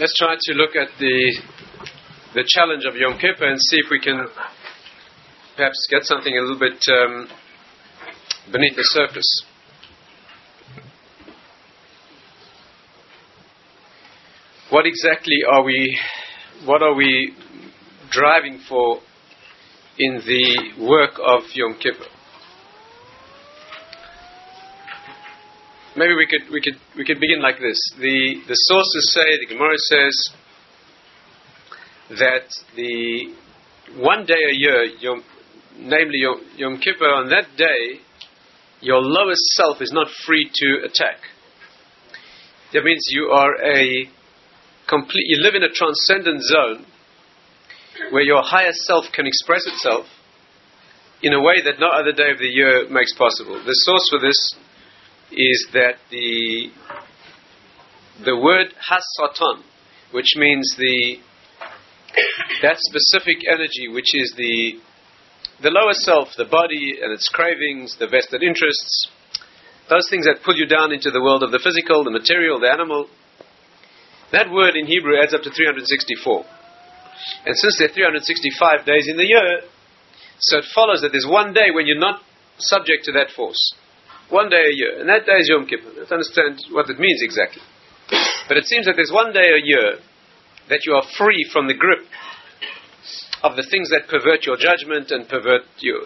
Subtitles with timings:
[0.00, 1.42] let's try to look at the
[2.32, 4.26] the challenge of Yom Kippur and see if we can
[5.56, 7.28] perhaps get something a little bit um,
[8.50, 9.44] beneath the surface.
[14.70, 16.00] What exactly are we?
[16.64, 17.34] What are we
[18.10, 19.00] driving for
[19.98, 22.06] in the work of Yom Kippur?
[25.96, 27.78] Maybe we could we could we could begin like this.
[27.98, 30.30] The the sources say the Gemara says
[32.10, 33.34] that the
[33.96, 35.24] one day a year, Yom,
[35.78, 38.00] namely Yom, Yom Kippur, on that day,
[38.80, 41.18] your lowest self is not free to attack.
[42.72, 44.06] That means you are a
[44.88, 46.86] complete, you live in a transcendent zone
[48.10, 50.06] where your higher self can express itself
[51.22, 53.58] in a way that no other day of the year makes possible.
[53.58, 54.54] The source for this
[55.32, 56.70] is that the
[58.24, 59.62] the word hasatan,
[60.12, 61.16] which means the
[62.62, 64.80] that specific energy, which is the
[65.62, 69.08] the lower self, the body and its cravings, the vested interests,
[69.88, 72.70] those things that pull you down into the world of the physical, the material, the
[72.70, 73.08] animal.
[74.32, 76.44] That word in Hebrew adds up to 364.
[77.44, 79.66] And since there are 365 days in the year,
[80.38, 82.22] so it follows that there's one day when you're not
[82.58, 83.74] subject to that force.
[84.30, 85.00] One day a year.
[85.00, 85.90] And that day is Yom Kippur.
[85.98, 87.62] Let's understand what it means exactly.
[88.48, 89.98] But it seems that there's one day a year
[90.68, 92.06] that you are free from the grip
[93.42, 96.02] of the things that pervert your judgment and pervert your,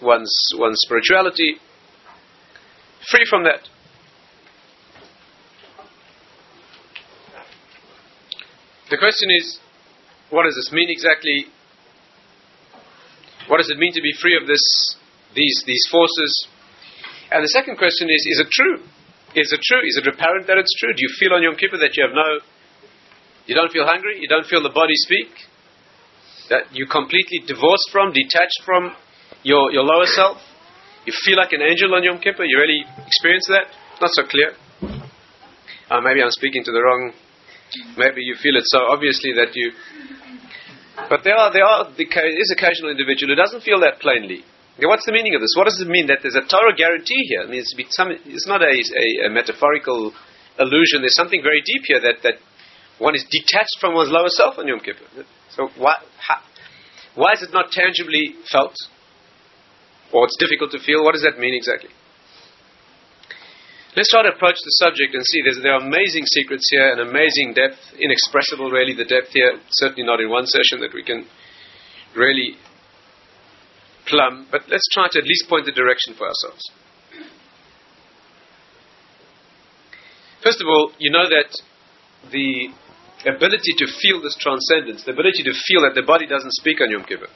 [0.00, 1.56] one's, one's spirituality.
[3.10, 3.66] Free from that.
[8.90, 9.58] The question is,
[10.30, 11.46] what does this mean exactly?
[13.48, 14.62] What does it mean to be free of this,
[15.34, 16.48] these, these forces?
[17.34, 18.78] And the second question is, is it true?
[19.34, 19.82] Is it true?
[19.82, 20.94] Is it apparent that it's true?
[20.94, 22.38] Do you feel on Yom Kippur that you have no
[23.46, 24.18] you don't feel hungry.
[24.20, 25.28] You don't feel the body speak.
[26.48, 28.96] That you're completely divorced from, detached from
[29.42, 30.38] your, your lower self.
[31.04, 32.44] You feel like an angel on Yom Kippur.
[32.44, 33.68] You really experience that?
[34.00, 34.56] Not so clear.
[35.90, 37.12] Uh, maybe I'm speaking to the wrong.
[37.96, 39.72] Maybe you feel it so obviously that you.
[41.08, 44.44] But there are there are there is occasional individual who doesn't feel that plainly.
[44.74, 45.54] Okay, what's the meaning of this?
[45.54, 47.42] What does it mean that there's a Torah guarantee here?
[47.42, 50.10] I mean, it's, some, it's not a, a, a metaphorical
[50.58, 51.06] illusion.
[51.06, 52.42] There's something very deep here that, that
[52.98, 55.06] one is detached from one's lower self on Yom Kippur.
[55.54, 56.42] So why, how,
[57.14, 58.74] why is it not tangibly felt?
[60.10, 61.06] Or it's difficult to feel?
[61.06, 61.90] What does that mean exactly?
[63.94, 65.38] Let's try to approach the subject and see.
[65.46, 69.54] There's, there are amazing secrets here and amazing depth, inexpressible really, the depth here.
[69.70, 71.26] Certainly not in one session that we can
[72.18, 72.58] really
[74.06, 76.62] plumb, but let's try to at least point the direction for ourselves.
[80.42, 81.48] First of all, you know that
[82.30, 82.68] the
[83.24, 86.90] ability to feel this transcendence, the ability to feel that the body doesn't speak on
[86.90, 87.32] Yom Kippur.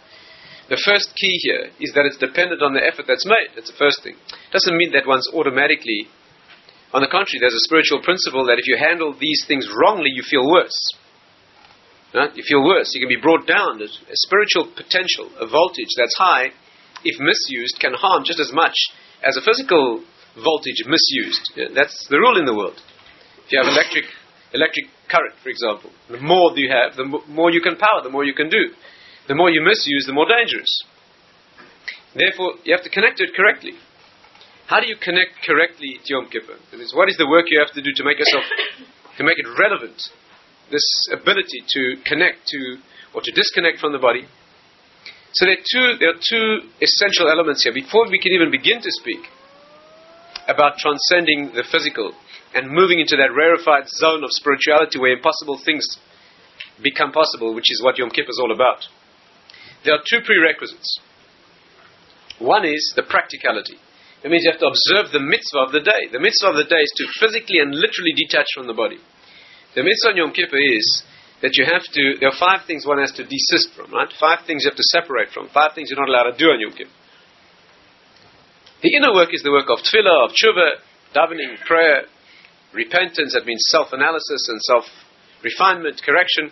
[0.68, 3.56] The first key here is that it's dependent on the effort that's made.
[3.56, 4.20] That's the first thing.
[4.52, 6.12] Doesn't mean that one's automatically.
[6.92, 10.20] On the contrary, there's a spiritual principle that if you handle these things wrongly, you
[10.28, 10.76] feel worse.
[12.14, 12.34] Right?
[12.34, 12.90] You feel worse.
[12.94, 13.80] You can be brought down.
[13.82, 16.52] A spiritual potential, a voltage that's high,
[17.04, 18.74] if misused, can harm just as much
[19.22, 20.02] as a physical
[20.34, 21.52] voltage misused.
[21.54, 22.80] Yeah, that's the rule in the world.
[23.44, 24.04] If you have electric
[24.52, 25.90] electric current, for example.
[26.08, 28.72] The more you have, the more you can power, the more you can do.
[29.26, 30.72] The more you misuse, the more dangerous.
[32.16, 33.72] Therefore, you have to connect it correctly.
[34.66, 36.56] How do you connect correctly to Yom Kippur?
[36.96, 38.44] What is the work you have to do to make yourself,
[39.16, 40.00] to make it relevant?
[40.70, 42.76] This ability to connect to,
[43.14, 44.26] or to disconnect from the body.
[45.32, 47.72] So there are two, there are two essential elements here.
[47.72, 49.20] Before we can even begin to speak
[50.48, 52.12] about transcending the physical
[52.54, 55.84] and moving into that rarefied zone of spirituality where impossible things
[56.82, 58.88] become possible, which is what Yom Kippur is all about.
[59.84, 61.00] There are two prerequisites.
[62.38, 63.76] One is the practicality.
[64.24, 66.10] It means you have to observe the mitzvah of the day.
[66.10, 68.98] The mitzvah of the day is to physically and literally detach from the body.
[69.78, 71.06] The mitzvah on Yom Kippur is
[71.38, 74.10] that you have to, there are five things one has to desist from, right?
[74.18, 75.46] Five things you have to separate from.
[75.54, 76.90] Five things you're not allowed to do on Yom Kippur.
[78.82, 80.82] The inner work is the work of tefillah, of tshuva,
[81.14, 82.10] davening, prayer,
[82.74, 84.82] repentance, that means self analysis and self
[85.46, 86.50] refinement, correction.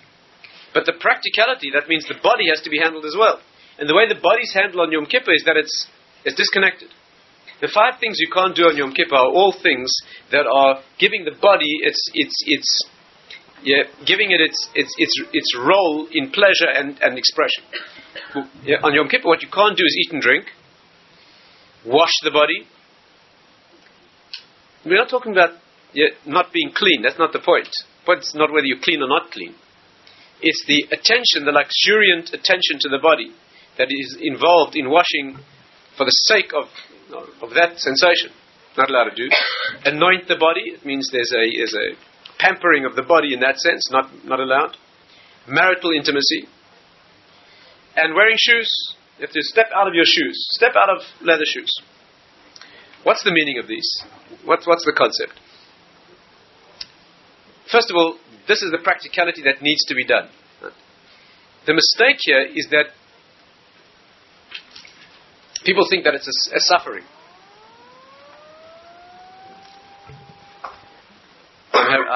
[0.70, 3.42] But the practicality, that means the body has to be handled as well.
[3.82, 5.74] And the way the body's handled on Yom Kippur is that it's,
[6.22, 6.94] it's disconnected.
[7.58, 9.90] The five things you can't do on Yom Kippur are all things
[10.30, 12.70] that are giving the body its, its, its,
[13.66, 17.64] yeah, giving it its, its, its, its role in pleasure and, and expression.
[18.62, 20.46] Yeah, on Yom Kippur, what you can't do is eat and drink,
[21.84, 22.62] wash the body.
[24.84, 25.58] We're not talking about
[26.26, 27.02] not being clean.
[27.02, 27.66] That's not the point.
[28.06, 29.54] point's not whether you're clean or not clean.
[30.40, 33.34] It's the attention, the luxuriant attention to the body
[33.78, 35.42] that is involved in washing
[35.98, 36.70] for the sake of,
[37.42, 38.30] of that sensation.
[38.78, 39.28] Not allowed to do.
[39.90, 43.58] Anoint the body, it means there's a, there's a pampering of the body in that
[43.58, 44.76] sense, not, not allowed.
[45.48, 46.48] Marital intimacy.
[47.96, 48.68] And wearing shoes.
[49.18, 50.36] You have to step out of your shoes.
[50.50, 51.70] Step out of leather shoes.
[53.02, 53.88] What's the meaning of these?
[54.44, 55.38] What, what's the concept?
[57.70, 60.28] First of all, this is the practicality that needs to be done.
[61.66, 62.86] The mistake here is that
[65.64, 67.04] people think that it's a, a suffering.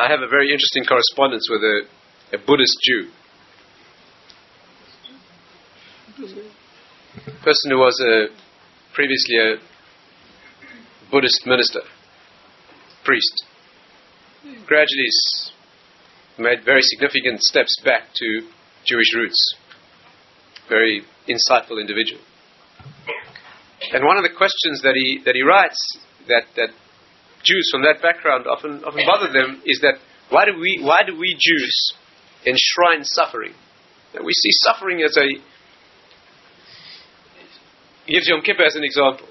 [0.01, 1.83] I have, a very interesting correspondence with a,
[2.33, 3.11] a Buddhist Jew.
[7.27, 8.29] A person who was a,
[8.95, 9.57] previously a
[11.11, 11.81] Buddhist minister,
[13.05, 13.45] priest,
[14.67, 15.05] gradually
[16.39, 18.49] made very significant steps back to
[18.87, 19.55] Jewish roots.
[20.71, 22.23] Very insightful individual.
[23.93, 25.99] And one of the questions that he that he writes
[26.29, 26.71] that, that
[27.43, 29.95] Jews from that background often often bother them is that
[30.29, 31.93] why do we why do we Jews
[32.45, 33.55] enshrine suffering?
[34.13, 35.27] That we see suffering as a
[38.11, 39.29] gives Yom Kippur as an example.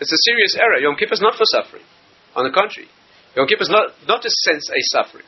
[0.00, 0.78] It's a serious error.
[0.78, 1.82] Yom Kippur is not for suffering.
[2.34, 2.88] On the contrary,
[3.36, 5.26] Yom Kippur is not, not to sense a suffering.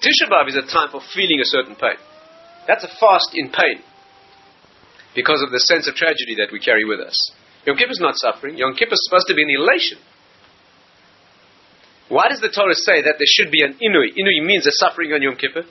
[0.00, 1.96] Tisha B'Av is a time for feeling a certain pain.
[2.68, 3.80] That's a fast in pain
[5.14, 7.16] because of the sense of tragedy that we carry with us.
[7.64, 8.56] Yom Kippur is not suffering.
[8.56, 9.98] Yom Kippur is supposed to be an elation.
[12.08, 14.14] Why does the Torah say that there should be an inui?
[14.14, 15.66] Inui means a suffering on Yom Kippur.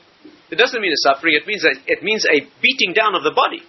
[0.51, 1.33] It doesn't mean a suffering.
[1.39, 3.63] It means a, it means a beating down of the body.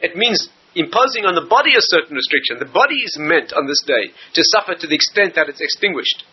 [0.00, 2.58] It means imposing on the body a certain restriction.
[2.58, 6.24] The body is meant on this day to suffer to the extent that it's extinguished.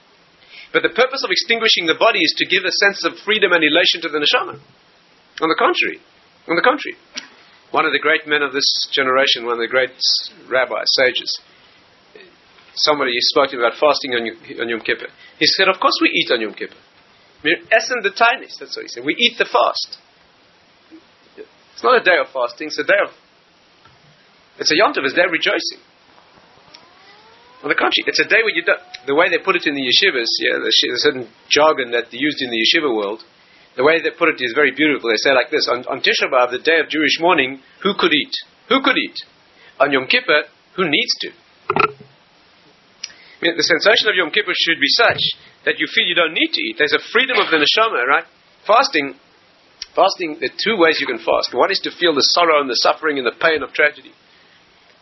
[0.72, 3.64] But the purpose of extinguishing the body is to give a sense of freedom and
[3.64, 4.60] elation to the neshama.
[5.42, 6.00] On the contrary,
[6.48, 6.96] on the contrary,
[7.72, 9.92] one of the great men of this generation, one of the great
[10.48, 11.32] rabbis, sages,
[12.76, 14.24] somebody spoke to about fasting on,
[14.62, 15.08] on Yom Kippur.
[15.40, 16.78] He said, "Of course we eat on Yom Kippur.
[17.44, 18.60] We're Essen the tiniest.
[18.60, 19.06] That's what he said.
[19.06, 20.02] We eat the fast.
[21.74, 22.68] It's not a day of fasting.
[22.68, 23.12] It's a day of.
[24.58, 25.04] It's a yontav.
[25.04, 25.84] It's a day of rejoicing.
[27.64, 29.74] On the contrary, it's a day when you do, the way they put it in
[29.74, 33.24] the yeshivas, yeah, there's a certain jargon that they used in the yeshiva world.
[33.76, 35.10] The way they put it is very beautiful.
[35.10, 38.14] They say like this: on, on Tisha B'av, the day of Jewish mourning, who could
[38.14, 38.34] eat?
[38.70, 39.18] Who could eat?
[39.80, 40.48] On Yom Kippur,
[40.78, 41.30] who needs to?
[43.42, 45.20] The sensation of Yom Kippur should be such
[45.68, 46.76] that you feel you don't need to eat.
[46.80, 48.24] There's a freedom of the neshama, right?
[48.64, 49.20] Fasting,
[49.92, 50.40] fasting.
[50.40, 51.52] There are two ways you can fast.
[51.52, 54.16] One is to feel the sorrow and the suffering and the pain of tragedy.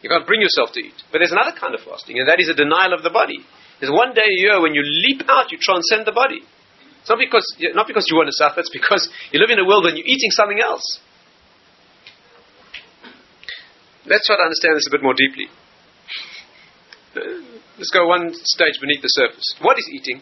[0.01, 0.97] You can't bring yourself to eat.
[1.11, 3.39] But there's another kind of fasting, and that is a denial of the body.
[3.79, 6.41] There's one day a year when you leap out, you transcend the body.
[7.01, 7.45] It's not because,
[7.75, 10.07] not because you want to suffer, it's because you live in a world when you're
[10.07, 10.99] eating something else.
[14.05, 15.47] Let's try to understand this a bit more deeply.
[17.77, 19.47] Let's go one stage beneath the surface.
[19.61, 20.21] What is eating?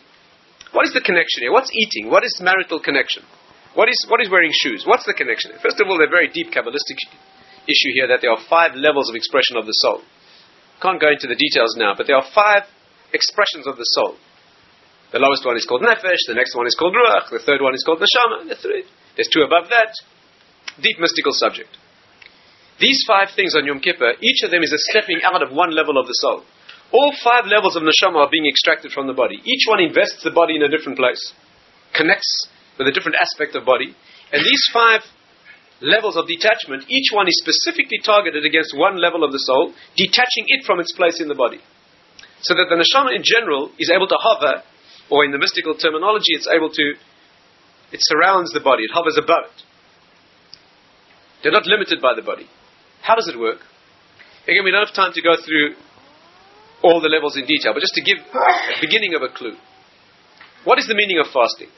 [0.72, 1.52] What is the connection here?
[1.52, 2.10] What's eating?
[2.10, 3.24] What is marital connection?
[3.76, 4.84] What is, what is wearing shoes?
[4.88, 5.52] What's the connection?
[5.60, 7.00] First of all, they're very deep Kabbalistic
[7.68, 10.04] issue here that there are five levels of expression of the soul.
[10.82, 12.68] Can't go into the details now, but there are five
[13.14, 14.16] expressions of the soul.
[15.12, 17.76] The lowest one is called nefesh, the next one is called ruach, the third one
[17.76, 18.88] is called neshama, the three.
[19.16, 19.92] There's two above that.
[20.80, 21.70] Deep mystical subject.
[22.80, 25.76] These five things on Yom Kippur, each of them is a stepping out of one
[25.76, 26.44] level of the soul.
[26.92, 29.40] All five levels of neshama are being extracted from the body.
[29.44, 31.34] Each one invests the body in a different place,
[31.96, 33.96] connects with a different aspect of body,
[34.32, 35.02] and these five
[35.82, 40.46] levels of detachment, each one is specifically targeted against one level of the soul, detaching
[40.48, 41.60] it from its place in the body.
[42.42, 44.64] So that the neshama in general is able to hover,
[45.10, 46.86] or in the mystical terminology, it's able to,
[47.92, 49.60] it surrounds the body, it hovers above it.
[51.44, 52.46] They're not limited by the body.
[53.02, 53.60] How does it work?
[54.46, 55.76] Again, we don't have time to go through
[56.84, 59.56] all the levels in detail, but just to give a beginning of a clue.
[60.64, 61.70] What is the meaning of fasting?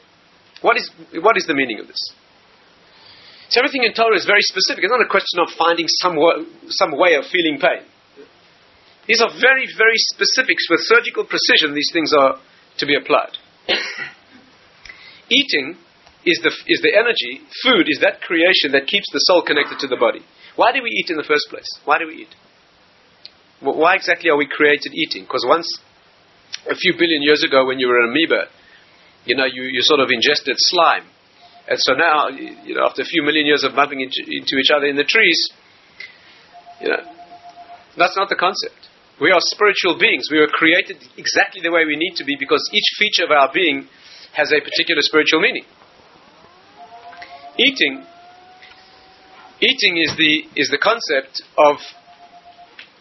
[0.61, 1.99] What is, what is the meaning of this?
[3.49, 4.83] So everything in Torah is very specific.
[4.83, 7.85] It's not a question of finding some, wo- some way of feeling pain.
[9.07, 10.65] These are very, very specifics.
[10.71, 12.39] With surgical precision, these things are
[12.79, 13.35] to be applied.
[15.29, 15.75] Eating
[16.25, 19.87] is the, is the energy, food is that creation that keeps the soul connected to
[19.87, 20.23] the body.
[20.55, 21.67] Why do we eat in the first place?
[21.83, 22.33] Why do we eat?
[23.63, 25.23] Why exactly are we created eating?
[25.23, 25.67] Because once,
[26.69, 28.51] a few billion years ago, when you were an amoeba,
[29.25, 31.07] you know, you, you sort of ingested slime
[31.67, 34.71] and so now, you know, after a few million years of bumping into, into each
[34.75, 35.49] other in the trees,
[36.81, 36.99] you know,
[37.97, 38.89] that's not the concept.
[39.21, 40.27] We are spiritual beings.
[40.29, 43.49] We were created exactly the way we need to be because each feature of our
[43.53, 43.87] being
[44.33, 45.63] has a particular spiritual meaning.
[47.55, 48.03] eating,
[49.61, 51.77] eating is the, is the concept of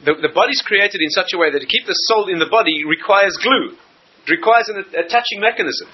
[0.03, 2.51] the, the body's created in such a way that to keep the soul in the
[2.51, 3.79] body requires glue.
[4.27, 5.91] It requires an attaching mechanism.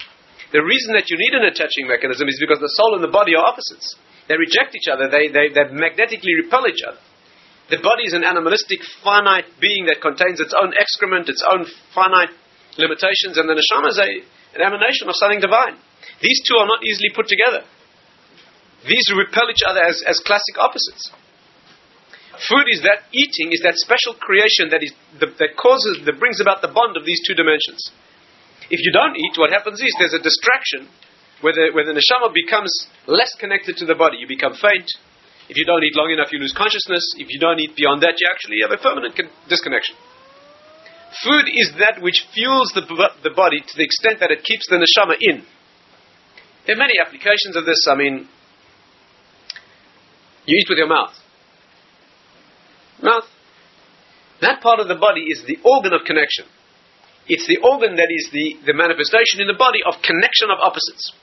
[0.49, 3.37] The reason that you need an attaching mechanism is because the soul and the body
[3.37, 3.93] are opposites.
[4.25, 7.01] They reject each other, they, they, they magnetically repel each other.
[7.69, 12.33] The body is an animalistic, finite being that contains its own excrement, its own finite
[12.81, 14.09] limitations, and the neshama is a,
[14.57, 15.77] an emanation of something divine.
[16.17, 17.61] These two are not easily put together.
[18.89, 21.13] These repel each other as, as classic opposites.
[22.47, 26.39] Food is that eating is that special creation that is the, that causes that brings
[26.39, 27.91] about the bond of these two dimensions.
[28.71, 30.87] If you don't eat, what happens is there's a distraction
[31.41, 32.71] where the, where the neshama becomes
[33.11, 34.23] less connected to the body.
[34.23, 34.87] You become faint.
[35.51, 37.03] If you don't eat long enough, you lose consciousness.
[37.17, 39.99] If you don't eat beyond that, you actually have a permanent con- disconnection.
[41.25, 42.85] Food is that which fuels the,
[43.25, 45.43] the body to the extent that it keeps the neshama in.
[46.67, 47.83] There are many applications of this.
[47.89, 48.29] I mean,
[50.45, 51.18] you eat with your mouth.
[53.01, 53.27] Mouth.
[54.41, 56.45] That part of the body is the organ of connection.
[57.27, 61.13] It's the organ that is the, the manifestation in the body of connection of opposites.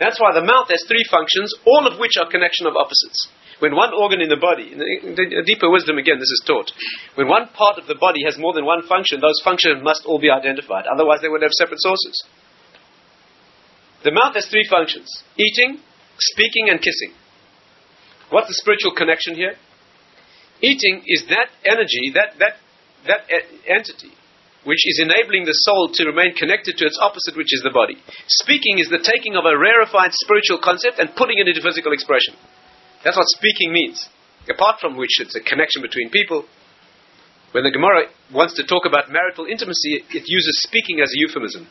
[0.00, 3.28] That's why the mouth has three functions, all of which are connection of opposites.
[3.60, 6.72] When one organ in the body, in deeper wisdom again, this is taught.
[7.20, 10.18] When one part of the body has more than one function, those functions must all
[10.18, 10.88] be identified.
[10.88, 12.16] Otherwise, they would have separate sources.
[14.02, 15.78] The mouth has three functions eating,
[16.16, 17.12] speaking, and kissing.
[18.32, 19.60] What's the spiritual connection here?
[20.60, 22.60] Eating is that energy, that, that,
[23.08, 23.24] that
[23.64, 24.12] entity,
[24.64, 27.96] which is enabling the soul to remain connected to its opposite, which is the body.
[28.44, 32.36] Speaking is the taking of a rarefied spiritual concept and putting it into physical expression.
[33.04, 34.04] That's what speaking means.
[34.48, 36.44] Apart from which, it's a connection between people.
[37.52, 41.66] When the Gemara wants to talk about marital intimacy, it uses speaking as a euphemism.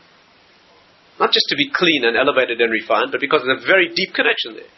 [1.20, 4.14] Not just to be clean and elevated and refined, but because there's a very deep
[4.14, 4.72] connection there.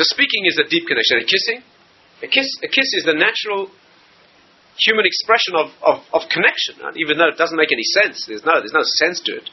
[0.00, 1.20] So speaking is a deep connection.
[1.20, 1.60] And kissing,
[2.24, 3.68] a kiss, a kiss is the natural
[4.80, 8.24] human expression of, of, of connection, even though it doesn't make any sense.
[8.24, 9.50] There's no, there's no sense to it.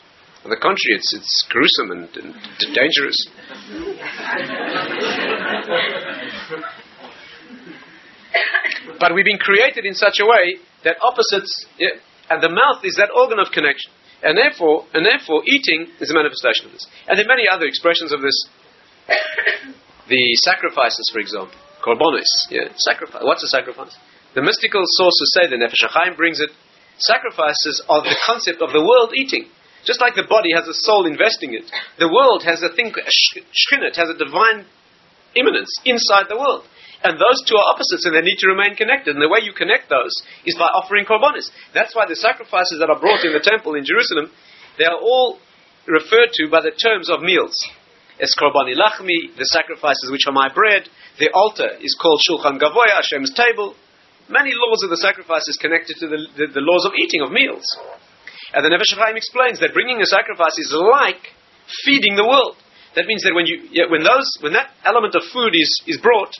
[0.48, 2.32] On the contrary, it's, it's gruesome and, and
[2.72, 3.20] dangerous.
[9.04, 12.00] but we've been created in such a way that opposites, yeah,
[12.30, 13.92] and the mouth is that organ of connection.
[14.24, 16.88] And therefore, and therefore, eating is a manifestation of this.
[17.12, 18.48] And there are many other expressions of this
[20.08, 23.24] the sacrifices, for example, korbanos, yeah, sacrifice.
[23.24, 23.96] What's a sacrifice?
[24.36, 26.52] The mystical sources say, the Nefesh HaChaim brings it,
[27.00, 29.50] sacrifices are the concept of the world eating.
[29.86, 31.64] Just like the body has a soul investing it,
[32.00, 34.68] the world has a thing, shechinah, has a divine
[35.36, 36.68] immanence inside the world.
[37.04, 39.16] And those two are opposites and they need to remain connected.
[39.16, 40.12] And the way you connect those
[40.44, 41.54] is by offering korbanos.
[41.72, 44.34] That's why the sacrifices that are brought in the temple in Jerusalem,
[44.82, 45.38] they are all
[45.86, 47.56] referred to by the terms of meals
[48.20, 50.90] is korbani lachmi, the sacrifices which are my bread.
[51.20, 53.76] The altar is called shulchan gavoha, Hashem's table.
[54.30, 57.64] Many laws of the sacrifices connected to the, the, the laws of eating, of meals.
[58.54, 61.32] And the Nefesh HaChaim explains that bringing a sacrifice is like
[61.86, 62.56] feeding the world.
[62.96, 66.34] That means that when, you, when, those, when that element of food is, is brought,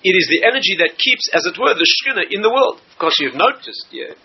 [0.00, 2.80] it is the energy that keeps, as it were, the shkina in the world.
[2.80, 4.16] Of course, you've noticed, yeah,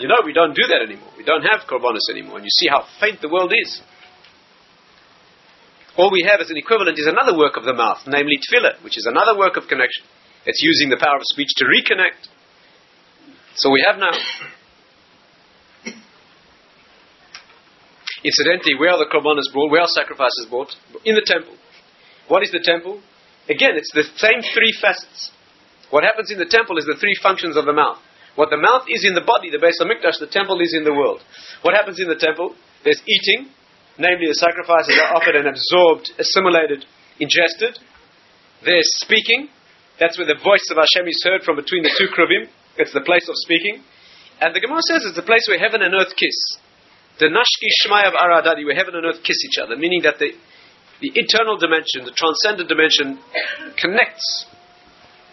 [0.00, 1.14] you know, we don't do that anymore.
[1.14, 3.82] We don't have korbanos anymore, and you see how faint the world is.
[5.96, 8.96] All we have as an equivalent is another work of the mouth, namely tefillah, which
[8.96, 10.04] is another work of connection.
[10.46, 12.28] It's using the power of speech to reconnect.
[13.56, 14.16] So we have now.
[18.24, 19.70] Incidentally, where are the korbanos brought?
[19.70, 20.74] Where are sacrifices brought?
[21.04, 21.54] In the temple.
[22.28, 23.02] What is the temple?
[23.50, 25.32] Again, it's the same three facets.
[25.90, 27.98] What happens in the temple is the three functions of the mouth.
[28.34, 30.94] What the mouth is in the body, the Beis HaMikdash, the temple is in the
[30.94, 31.20] world.
[31.60, 32.54] What happens in the temple?
[32.82, 33.52] There's eating,
[33.98, 36.84] namely the sacrifices are offered and absorbed, assimilated,
[37.20, 37.78] ingested.
[38.64, 39.48] There's speaking,
[39.98, 42.48] that's where the voice of Hashem is heard from between the two kruvim.
[42.78, 43.84] It's the place of speaking.
[44.40, 46.38] And the Gemara says it's the place where heaven and earth kiss.
[47.20, 50.32] The Nashki Shmai of Aradadi, where heaven and earth kiss each other, meaning that the,
[51.00, 53.20] the eternal dimension, the transcendent dimension,
[53.76, 54.46] connects.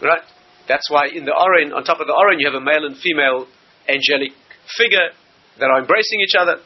[0.02, 0.22] Right?
[0.68, 2.94] That's why in the Aron, on top of the Aron, you have a male and
[2.94, 3.48] female
[3.88, 4.36] angelic
[4.76, 5.10] figure
[5.58, 6.62] that are embracing each other.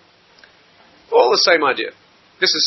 [1.12, 1.92] All the same idea.
[2.40, 2.64] This is,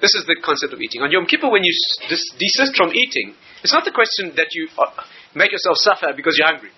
[0.00, 1.02] this is the concept of eating.
[1.02, 1.72] On Yom Kippur, when you
[2.08, 4.90] des- desist from eating, it's not the question that you uh,
[5.34, 6.72] make yourself suffer because you're hungry.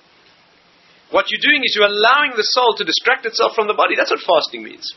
[1.12, 3.94] What you're doing is you're allowing the soul to distract itself from the body.
[3.94, 4.96] That's what fasting means.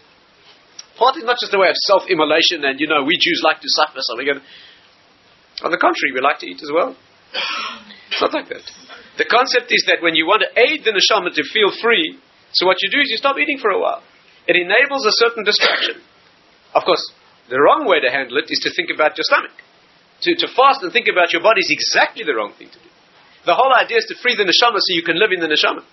[0.96, 3.68] Fasting is not just a way of self-immolation and, you know, we Jews like to
[3.68, 4.42] suffer so we something.
[5.64, 6.96] On the contrary, we like to eat as well.
[8.12, 8.64] It's not like that.
[9.20, 12.20] The concept is that when you want to aid the neshama to feel free,
[12.52, 14.04] so what you do is you stop eating for a while.
[14.48, 16.02] It enables a certain distraction.
[16.74, 17.02] Of course,
[17.50, 19.54] the wrong way to handle it is to think about your stomach.
[20.26, 22.90] To, to fast and think about your body is exactly the wrong thing to do.
[23.46, 25.86] The whole idea is to free the neshama so you can live in the neshama.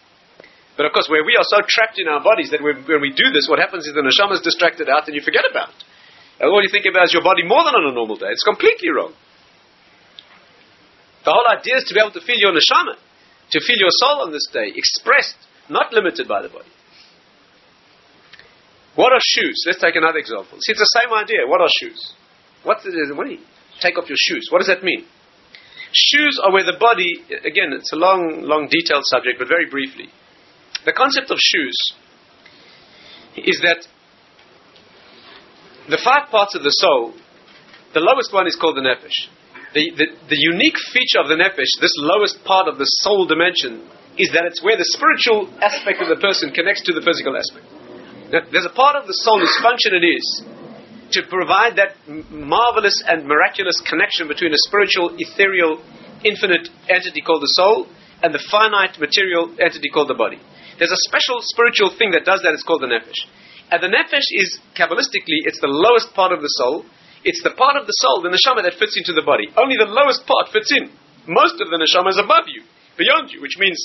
[0.76, 3.28] But of course, where we are so trapped in our bodies that when we do
[3.28, 5.80] this, what happens is the neshama is distracted out and you forget about it.
[6.40, 8.32] And all you think about is your body more than on a normal day.
[8.32, 9.12] It's completely wrong.
[11.28, 14.25] The whole idea is to be able to feel your neshama, to feel your soul
[14.25, 15.37] on this day, expressed,
[15.68, 16.71] not limited by the body.
[18.94, 19.64] What are shoes?
[19.66, 20.58] Let's take another example.
[20.61, 21.46] See, it's the same idea.
[21.46, 22.14] What are shoes?
[22.62, 22.92] What's it?
[23.16, 23.40] What do you
[23.80, 24.49] take off your shoes?
[24.50, 25.04] What does that mean?
[25.92, 30.08] Shoes are where the body, again, it's a long, long, detailed subject, but very briefly.
[30.84, 31.76] The concept of shoes
[33.37, 33.84] is that
[35.88, 37.12] the five parts of the soul,
[37.92, 39.28] the lowest one is called the nefesh.
[39.75, 43.88] The, the, the unique feature of the nefesh, this lowest part of the soul dimension,
[44.16, 47.64] is that it's where the spiritual aspect of the person connects to the physical aspect.
[48.32, 50.24] There's a part of the soul whose function it is
[51.12, 52.00] to provide that
[52.32, 55.84] marvelous and miraculous connection between a spiritual, ethereal,
[56.24, 57.92] infinite entity called the soul
[58.24, 60.40] and the finite material entity called the body.
[60.80, 63.20] There's a special spiritual thing that does that, it's called the nefesh.
[63.68, 66.88] And the nefesh is, Kabbalistically, it's the lowest part of the soul.
[67.28, 69.52] It's the part of the soul, the neshama, that fits into the body.
[69.60, 70.88] Only the lowest part fits in.
[71.28, 72.64] Most of the neshama is above you,
[72.96, 73.76] beyond you, which means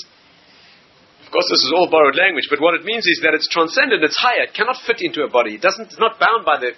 [1.28, 4.00] of course, this is all borrowed language, but what it means is that it's transcendent,
[4.00, 5.60] it's higher, it cannot fit into a body.
[5.60, 6.72] It doesn't, it's not bound by the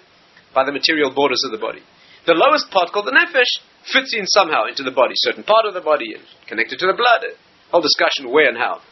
[0.51, 1.79] by the material borders of the body.
[2.27, 5.75] The lowest part, called the nefesh, fits in somehow into the body, certain part of
[5.79, 6.19] the body,
[6.51, 7.31] connected to the blood.
[7.71, 8.83] Whole discussion where and how.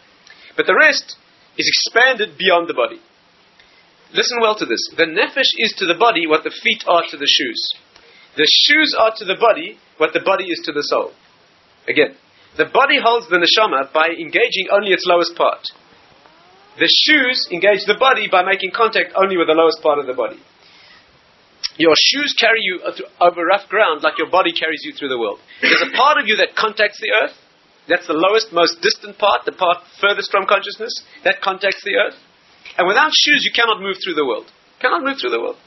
[0.55, 1.19] But the rest
[1.59, 3.03] is expanded beyond the body.
[4.15, 4.79] Listen well to this.
[4.95, 7.59] The nefesh is to the body what the feet are to the shoes.
[8.39, 11.11] The shoes are to the body what the body is to the soul.
[11.89, 12.15] Again,
[12.59, 15.63] the body holds the neshama by engaging only its lowest part.
[16.79, 20.15] The shoes engage the body by making contact only with the lowest part of the
[20.15, 20.43] body.
[21.79, 25.19] Your shoes carry you uh, over rough ground like your body carries you through the
[25.19, 25.39] world.
[25.63, 27.35] There's a part of you that contacts the earth.
[27.87, 30.91] That's the lowest, most distant part, the part furthest from consciousness.
[31.23, 32.19] That contacts the earth.
[32.77, 34.51] And without shoes, you cannot move through the world.
[34.83, 35.59] Cannot move through the world.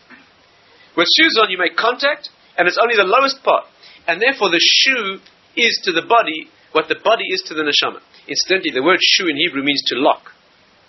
[0.96, 3.66] With shoes on, you make contact, and it's only the lowest part.
[4.08, 5.24] And therefore, the shoe
[5.56, 8.00] is to the body what the body is to the neshama.
[8.28, 10.32] Incidentally, the word shoe in Hebrew means to lock.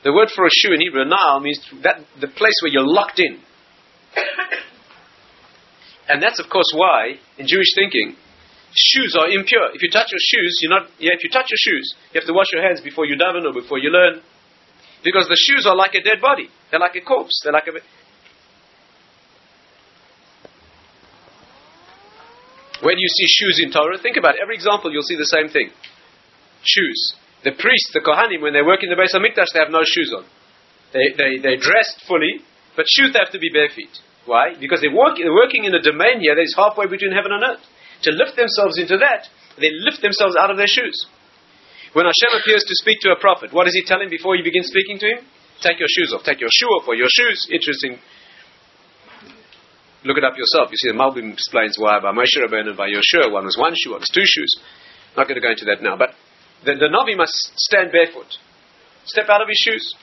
[0.05, 3.21] The word for a shoe in Hebrew, now, means that the place where you're locked
[3.21, 3.38] in.
[6.09, 8.16] And that's, of course, why, in Jewish thinking,
[8.75, 9.71] shoes are impure.
[9.73, 12.27] If you touch your shoes, you're not, yeah, if you touch your shoes, you have
[12.27, 14.21] to wash your hands before you daven or before you learn.
[15.05, 16.49] Because the shoes are like a dead body.
[16.71, 17.40] They're like a corpse.
[17.42, 17.79] They're like a.
[22.83, 24.42] When you see shoes in Torah, think about it.
[24.42, 25.71] Every example, you'll see the same thing.
[26.66, 27.14] Shoes.
[27.47, 30.11] The priests, the Kohanim, when they work in the Beis HaMikdash, they have no shoes
[30.11, 30.27] on.
[30.90, 32.42] They, they, they're dressed fully,
[32.75, 33.95] but shoes have to be bare feet.
[34.27, 34.55] Why?
[34.59, 37.42] Because they're, work, they're working in a domain here that is halfway between heaven and
[37.42, 37.64] earth.
[38.07, 40.95] To lift themselves into that, they lift themselves out of their shoes.
[41.95, 44.42] When Hashem appears to speak to a prophet, what does he tell him before he
[44.42, 45.21] begins speaking to him?
[45.62, 46.27] Take your shoes off.
[46.27, 47.47] Take your shoe off or your shoes.
[47.53, 48.03] Interesting.
[50.05, 50.71] Look it up yourself.
[50.71, 53.75] You see, the Malbim explains why by Moshe Rabbeinu and by Yoshua, one was one
[53.77, 54.51] shoe, one was two shoes.
[55.15, 55.97] I'm Not going to go into that now.
[55.97, 56.11] But
[56.65, 58.27] the, the Navi must stand barefoot.
[59.05, 59.95] Step out of his shoes.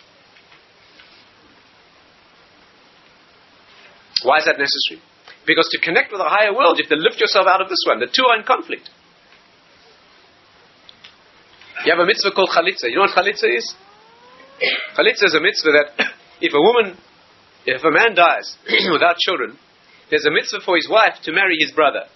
[4.24, 5.04] Why is that necessary?
[5.46, 7.84] Because to connect with a higher world, you have to lift yourself out of this
[7.88, 8.00] one.
[8.00, 8.90] The two are in conflict.
[11.86, 12.92] You have a mitzvah called chalitza.
[12.92, 13.74] You know what chalitza is?
[14.96, 15.88] chalitza is a mitzvah that
[16.42, 16.98] if a woman,
[17.66, 18.58] if a man dies
[18.92, 19.58] without children,
[20.10, 22.10] there's a mitzvah for his wife to marry his brother.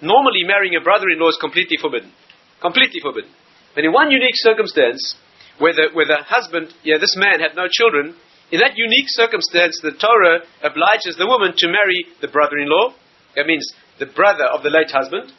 [0.00, 2.12] Normally, marrying a brother-in-law is completely forbidden.
[2.60, 3.30] Completely forbidden.
[3.74, 5.16] But in one unique circumstance,
[5.58, 8.14] where the, where the husband, yeah, this man had no children,
[8.52, 12.94] in that unique circumstance, the Torah obliges the woman to marry the brother-in-law.
[13.34, 13.66] That means
[13.98, 15.32] the brother of the late husband.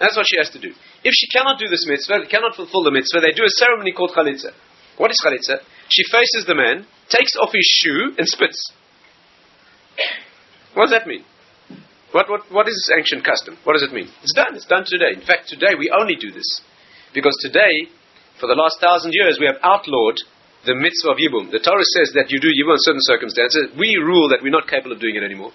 [0.00, 0.74] That's what she has to do.
[1.04, 4.10] If she cannot do this mitzvah, cannot fulfill the mitzvah, they do a ceremony called
[4.16, 4.50] chalitza.
[4.98, 5.62] What is chalitza?
[5.88, 8.72] She faces the man, takes off his shoe, and spits.
[10.74, 11.24] What does that mean?
[12.12, 13.56] What, what, what is this ancient custom?
[13.64, 14.08] What does it mean?
[14.22, 14.52] It's done.
[14.54, 15.16] It's done today.
[15.16, 16.60] In fact, today we only do this.
[17.14, 17.88] Because today,
[18.40, 20.20] for the last thousand years, we have outlawed
[20.64, 21.50] the mitzvah of Yibum.
[21.50, 23.72] The Torah says that you do Yibum in certain circumstances.
[23.76, 25.52] We rule that we're not capable of doing it anymore.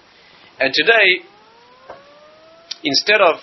[0.60, 1.26] And today,
[2.84, 3.38] instead of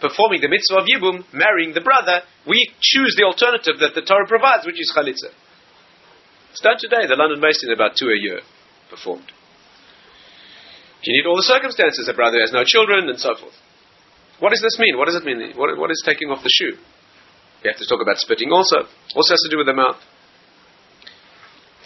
[0.00, 4.26] performing the mitzvah of Yibum, marrying the brother, we choose the alternative that the Torah
[4.28, 5.32] provides, which is Chalitza.
[6.52, 7.04] It's done today.
[7.04, 8.40] The London Mason about two a year
[8.88, 9.28] performed.
[11.06, 12.10] You need all the circumstances.
[12.10, 13.54] A brother has no children and so forth.
[14.42, 14.98] What does this mean?
[14.98, 15.54] What does it mean?
[15.54, 16.76] What, what is taking off the shoe?
[17.62, 18.90] We have to talk about spitting also.
[19.14, 19.96] Also has to do with the mouth.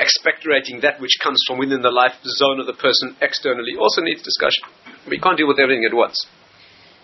[0.00, 4.24] expectorating that which comes from within the life zone of the person externally also needs
[4.24, 4.64] discussion.
[5.04, 6.16] We can't deal with everything at once.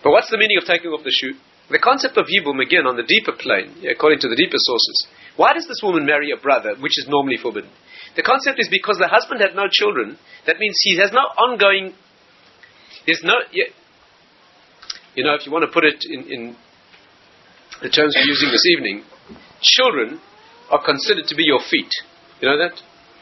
[0.03, 1.37] But what's the meaning of taking off the shoe?
[1.69, 5.53] The concept of Yibum, again, on the deeper plane, according to the deeper sources, why
[5.53, 7.69] does this woman marry a brother, which is normally forbidden?
[8.15, 11.93] The concept is because the husband had no children, that means he has no ongoing,
[13.07, 13.33] there's no,
[15.15, 16.41] you know, if you want to put it in, in
[17.81, 19.03] the terms we're using this evening,
[19.61, 20.19] children
[20.69, 21.89] are considered to be your feet.
[22.41, 22.75] You know that?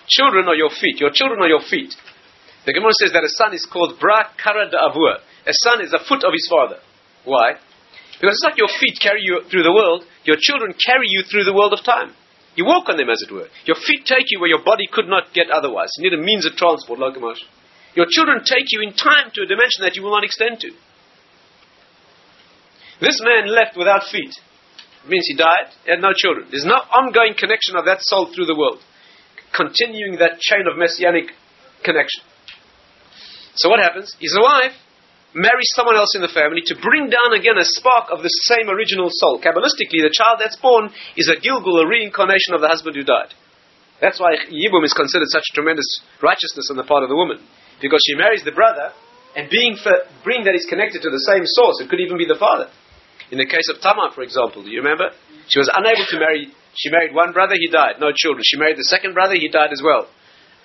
[0.09, 0.99] Children are your feet.
[0.99, 1.93] Your children are your feet.
[2.65, 5.21] The Gemara says that a son is called Bra Kara Avua.
[5.45, 6.81] A son is a foot of his father.
[7.23, 7.61] Why?
[8.17, 11.45] Because it's like your feet carry you through the world, your children carry you through
[11.45, 12.17] the world of time.
[12.55, 13.51] You walk on them, as it were.
[13.65, 15.91] Your feet take you where your body could not get otherwise.
[15.97, 17.45] You need a means of transport, locomotion.
[17.95, 20.71] Your children take you in time to a dimension that you will not extend to.
[22.99, 24.35] This man left without feet.
[25.03, 26.47] It means he died, he had no children.
[26.51, 28.79] There's no ongoing connection of that soul through the world,
[29.55, 31.31] continuing that chain of messianic
[31.83, 32.23] connection.
[33.55, 34.15] So what happens?
[34.19, 34.75] He's alive,
[35.35, 38.67] marries someone else in the family to bring down again a spark of the same
[38.67, 39.39] original soul.
[39.39, 43.31] Kabbalistically, the child that's born is a Gilgul, a reincarnation of the husband who died.
[44.01, 45.87] That's why Yibum is considered such tremendous
[46.19, 47.39] righteousness on the part of the woman.
[47.81, 48.95] Because she marries the brother,
[49.35, 49.91] and being, for,
[50.23, 52.71] being that he's connected to the same source, it could even be the father.
[53.31, 55.11] In the case of Tamar, for example, do you remember?
[55.51, 58.41] She was unable to marry, she married one brother, he died, no children.
[58.47, 60.07] She married the second brother, he died as well.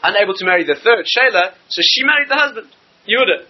[0.06, 2.68] Unable to marry the third, Shelah, so she married the husband,
[3.10, 3.48] Yehuda.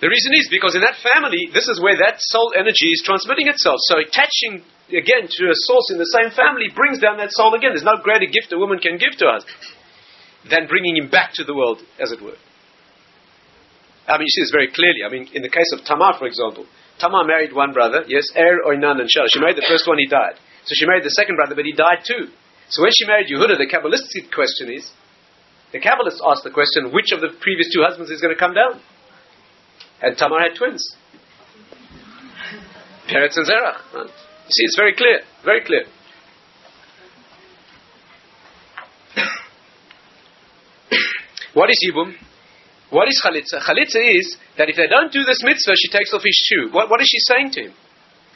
[0.00, 3.46] The reason is because in that family, this is where that soul energy is transmitting
[3.46, 3.78] itself.
[3.86, 7.70] So attaching again to a source in the same family brings down that soul again.
[7.70, 9.46] There's no greater gift a woman can give to us
[10.48, 12.38] than bringing him back to the world, as it were.
[14.08, 15.06] I mean, you see this very clearly.
[15.06, 16.66] I mean, in the case of Tamar, for example,
[16.98, 19.30] Tamar married one brother, yes, Er, Onan, and Shel.
[19.30, 20.36] She married the first one, he died.
[20.66, 22.30] So she married the second brother, but he died too.
[22.68, 24.90] So when she married Yehuda, the Kabbalistic question is,
[25.72, 28.54] the Kabbalists asked the question, which of the previous two husbands is going to come
[28.54, 28.82] down?
[30.02, 30.82] And Tamar had twins.
[33.08, 33.80] Peretz and Zerach.
[33.94, 34.10] Right?
[34.10, 35.86] You see, it's very clear, very clear.
[41.54, 42.14] What is Yibum?
[42.92, 43.60] What is chalitza?
[43.64, 46.68] Chalitza is that if they don't do this mitzvah, she takes off his shoe.
[46.72, 47.74] What, what is she saying to him?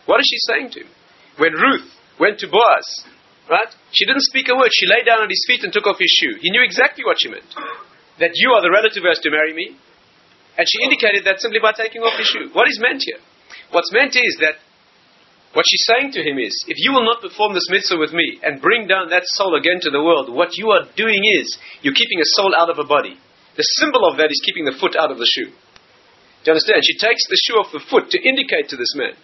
[0.06, 0.90] What is she saying to him?
[1.36, 3.04] When Ruth went to Boaz,
[3.50, 3.68] right?
[3.92, 4.72] She didn't speak a word.
[4.72, 6.40] She lay down at his feet and took off his shoe.
[6.40, 7.48] He knew exactly what she meant.
[8.18, 9.76] That you are the relative who has to marry me.
[10.56, 12.48] And she indicated that simply by taking off his shoe.
[12.56, 13.20] What is meant here?
[13.76, 14.56] What's meant is that
[15.56, 18.36] what she's saying to him is, if you will not perform this mitzvah with me
[18.44, 21.96] and bring down that soul again to the world, what you are doing is, you're
[21.96, 23.16] keeping a soul out of a body.
[23.56, 25.48] The symbol of that is keeping the foot out of the shoe.
[25.48, 26.84] Do you understand?
[26.84, 29.16] She takes the shoe off the foot to indicate to this man,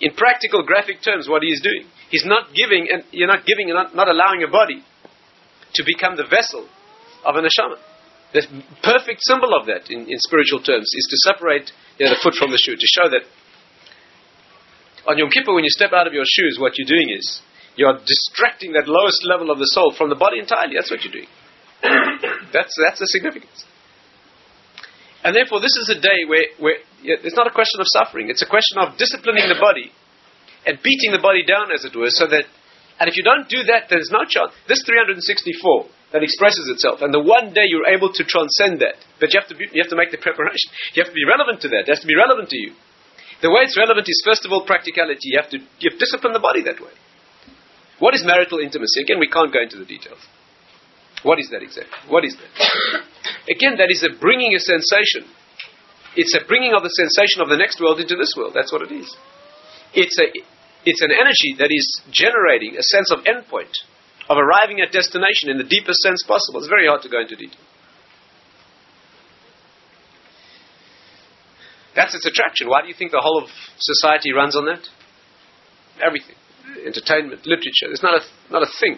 [0.00, 1.84] in practical, graphic terms, what he is doing.
[2.08, 6.16] He's not giving, and you're not giving, and not, not allowing a body to become
[6.16, 6.64] the vessel
[7.20, 7.76] of an neshama.
[8.32, 8.48] The
[8.80, 11.68] perfect symbol of that, in, in spiritual terms, is to separate
[12.00, 13.28] you know, the foot from the shoe, to show that
[15.06, 17.40] on Yom Kippur, when you step out of your shoes, what you're doing is
[17.76, 20.74] you're distracting that lowest level of the soul from the body entirely.
[20.76, 21.30] That's what you're doing.
[22.52, 23.64] that's, that's the significance.
[25.24, 28.42] And therefore, this is a day where, where it's not a question of suffering, it's
[28.42, 29.92] a question of disciplining the body
[30.64, 32.44] and beating the body down, as it were, so that,
[33.00, 34.52] and if you don't do that, there's no chance.
[34.68, 39.32] This 364 that expresses itself, and the one day you're able to transcend that, but
[39.32, 40.68] you have to, be, you have to make the preparation.
[40.92, 41.88] You have to be relevant to that.
[41.88, 42.76] It has to be relevant to you.
[43.40, 45.32] The way it's relevant is, first of all, practicality.
[45.32, 46.92] You have to you have discipline the body that way.
[47.98, 49.00] What is marital intimacy?
[49.04, 50.20] Again, we can't go into the details.
[51.22, 51.92] What is that exactly?
[52.08, 52.52] What is that?
[53.54, 55.28] Again, that is a bringing a sensation.
[56.16, 58.52] It's a bringing of the sensation of the next world into this world.
[58.56, 59.08] That's what it is.
[59.92, 60.26] It's a
[60.84, 63.72] it's an energy that is generating a sense of endpoint,
[64.28, 66.60] of arriving at destination in the deepest sense possible.
[66.60, 67.60] It's very hard to go into detail.
[72.00, 72.70] That's its attraction.
[72.70, 74.88] Why do you think the whole of society runs on that?
[76.00, 76.34] Everything.
[76.86, 77.92] Entertainment, literature.
[77.92, 78.96] It's not a, not a thing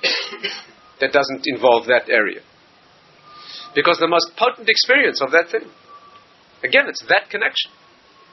[1.00, 2.40] that doesn't involve that area.
[3.74, 5.68] Because the most potent experience of that thing,
[6.64, 7.72] again, it's that connection.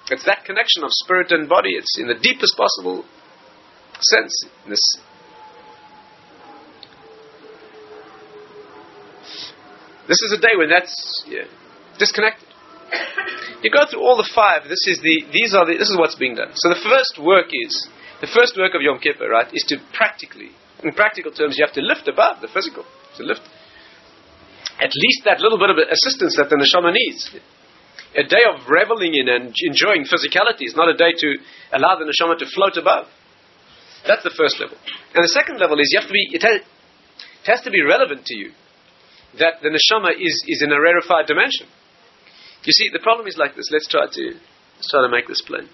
[0.09, 1.71] It's that connection of spirit and body.
[1.75, 3.03] It's in the deepest possible
[3.99, 4.31] sense.
[4.69, 4.79] this
[10.07, 11.43] This is a day when that's yeah,
[11.99, 12.46] disconnected.
[13.63, 14.63] You go through all the five.
[14.69, 15.25] This is the.
[15.31, 15.77] These are the.
[15.77, 16.51] This is what's being done.
[16.53, 17.73] So the first work is
[18.21, 19.47] the first work of Yom Kippur, right?
[19.51, 20.51] Is to practically
[20.83, 22.85] in practical terms, you have to lift above the physical.
[23.17, 23.41] To lift
[24.77, 27.33] at least that little bit of assistance that the neshama needs.
[28.13, 31.29] A day of reveling in and enjoying physicality is not a day to
[31.73, 33.09] allow the neshama to float above.
[34.05, 34.77] That's the first level.
[35.15, 37.81] And the second level is you have to be, it has, it has to be
[37.81, 38.51] relevant to you
[39.39, 41.65] that the neshama is, is in a rarefied dimension.
[42.67, 43.71] You see, the problem is like this.
[43.71, 44.23] Let's try to,
[44.75, 45.71] let's try to make this plain.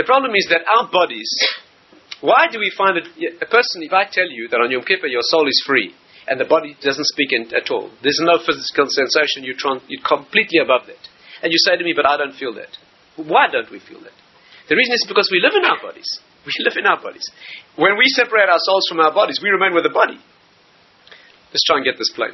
[0.00, 1.28] The problem is that our bodies,
[2.24, 3.04] why do we find it,
[3.44, 5.92] a person, if I tell you that on Yom Kippur your soul is free,
[6.24, 10.64] and the body doesn't speak in, at all, there's no physical sensation, you're, you're completely
[10.64, 11.04] above that.
[11.44, 12.72] And you say to me, but I don't feel that.
[13.20, 14.16] Why don't we feel that?
[14.72, 16.08] The reason is because we live in our bodies.
[16.48, 17.28] We live in our bodies.
[17.76, 20.16] When we separate our souls from our bodies, we remain with the body.
[21.52, 22.32] Let's try and get this plain.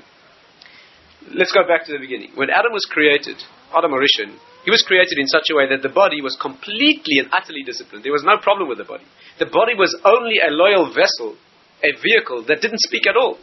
[1.30, 2.32] Let's go back to the beginning.
[2.34, 3.38] When Adam was created,
[3.70, 7.30] Adam HaRishon, he was created in such a way that the body was completely and
[7.32, 8.04] utterly disciplined.
[8.04, 9.04] There was no problem with the body.
[9.38, 11.34] The body was only a loyal vessel,
[11.82, 13.38] a vehicle that didn't speak at all.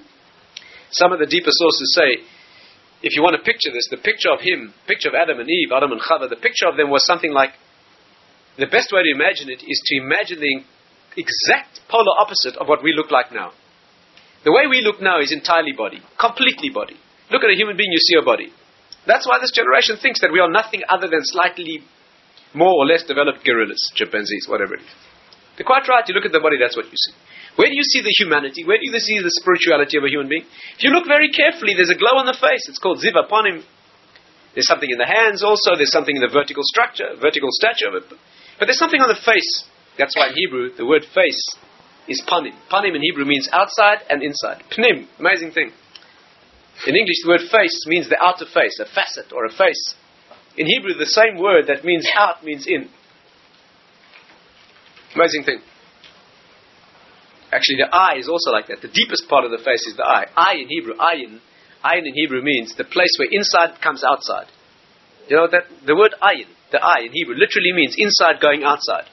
[0.92, 2.24] Some of the deeper sources say,
[3.02, 5.72] if you want to picture this, the picture of him, picture of Adam and Eve,
[5.72, 7.52] Adam and Chava, the picture of them was something like
[8.58, 10.64] the best way to imagine it is to imagine the
[11.16, 13.52] exact polar opposite of what we look like now.
[14.44, 16.96] The way we look now is entirely body, completely body.
[17.32, 18.52] Look at a human being, you see a body.
[19.06, 21.82] That's why this generation thinks that we are nothing other than slightly
[22.54, 24.94] more or less developed gorillas, chimpanzees, whatever it is.
[25.58, 26.08] They're quite right.
[26.08, 27.14] You look at the body, that's what you see.
[27.60, 28.64] Where do you see the humanity?
[28.64, 30.48] Where do you see the spirituality of a human being?
[30.78, 32.66] If you look very carefully, there's a glow on the face.
[32.72, 33.62] It's called ziva panim.
[34.56, 35.76] There's something in the hands also.
[35.76, 37.92] There's something in the vertical structure, vertical stature.
[37.92, 38.04] Of it.
[38.58, 39.68] But there's something on the face.
[39.98, 41.44] That's why in Hebrew, the word face
[42.08, 42.56] is panim.
[42.72, 44.64] Panim in Hebrew means outside and inside.
[44.72, 45.76] Pnim, amazing thing.
[46.88, 49.96] In English, the word face means the outer face, a facet or a face.
[50.58, 52.90] In Hebrew, the same word that means out means in.
[55.16, 55.60] Amazing thing.
[57.52, 58.82] Actually, the eye is also like that.
[58.82, 60.26] The deepest part of the face is the eye.
[60.36, 61.40] Eye in Hebrew, ayin,
[61.84, 64.48] ayin in Hebrew means the place where inside comes outside.
[65.28, 69.10] You know that the word ayin the eye in Hebrew literally means inside going outside.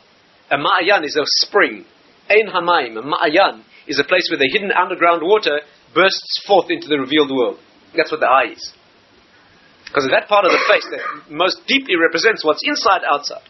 [0.50, 1.84] A ma'ayan is a spring.
[2.28, 5.60] Ein hamayim, a ma'ayan, is a place where the hidden underground water
[5.96, 7.58] bursts forth into the revealed world.
[7.96, 8.72] That's what the eye is.
[9.86, 13.48] Because that part of the face that most deeply represents what's inside outside.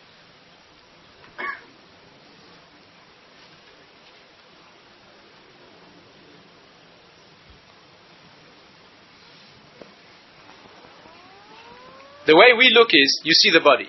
[12.26, 13.88] The way we look is, you see the body.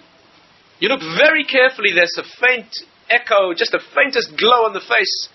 [0.79, 2.69] You look very carefully, there's a faint
[3.09, 5.29] echo, just the faintest glow on the face.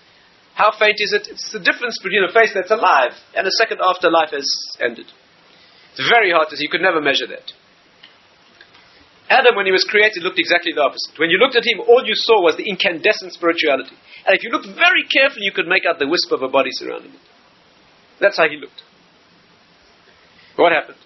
[0.53, 1.27] How faint is it?
[1.29, 4.45] It's the difference between a face that's alive and a second after life has
[4.77, 5.09] ended.
[5.93, 6.65] It's very hard to see.
[6.65, 7.53] You could never measure that.
[9.29, 11.17] Adam, when he was created, looked exactly the opposite.
[11.17, 13.97] When you looked at him, all you saw was the incandescent spirituality.
[14.25, 16.69] And if you looked very carefully, you could make out the wisp of a body
[16.77, 17.25] surrounding it.
[18.21, 18.85] That's how he looked.
[20.55, 21.01] What happened?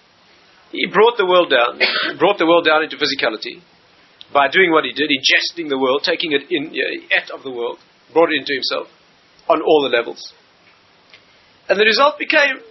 [0.75, 1.79] He brought the world down,
[2.19, 3.63] brought the world down into physicality
[4.35, 7.51] by doing what he did, ingesting the world, taking it in, uh, et of the
[7.51, 7.79] world,
[8.11, 8.91] brought it into himself
[9.49, 10.33] on all the levels.
[11.69, 12.63] And the result became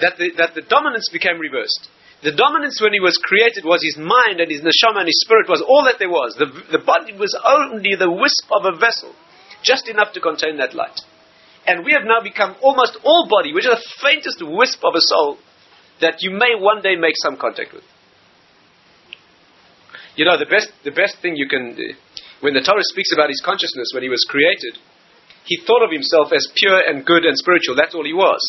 [0.00, 1.88] that the, that the dominance became reversed.
[2.22, 5.48] The dominance when he was created was his mind and his neshama and his spirit
[5.48, 6.36] was all that there was.
[6.36, 9.12] The, the body was only the wisp of a vessel,
[9.62, 10.96] just enough to contain that light.
[11.66, 15.04] And we have now become almost all body, which is the faintest wisp of a
[15.04, 15.36] soul
[16.00, 17.84] that you may one day make some contact with.
[20.16, 21.92] You know, the best, the best thing you can, do,
[22.40, 24.80] when the Torah speaks about his consciousness when he was created,
[25.46, 27.78] he thought of himself as pure and good and spiritual.
[27.78, 28.42] That's all he was.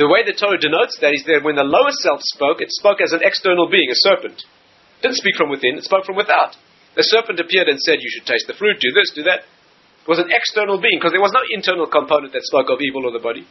[0.00, 2.98] The way the Torah denotes that is that when the lower self spoke, it spoke
[2.98, 4.42] as an external being, a serpent.
[4.42, 6.56] It didn't speak from within, it spoke from without.
[6.96, 9.46] The serpent appeared and said, You should taste the fruit, do this, do that.
[9.46, 13.06] It was an external being, because there was no internal component that spoke of evil
[13.06, 13.46] or the body.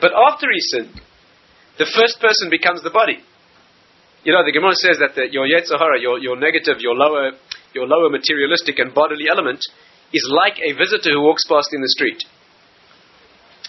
[0.00, 1.00] But after he sinned,
[1.78, 3.22] the first person becomes the body.
[4.24, 7.36] You know, the Gemara says that the, your Yetzer Hara, your, your negative, your lower,
[7.76, 9.60] your lower materialistic and bodily element,
[10.14, 12.22] is like a visitor who walks past in the street.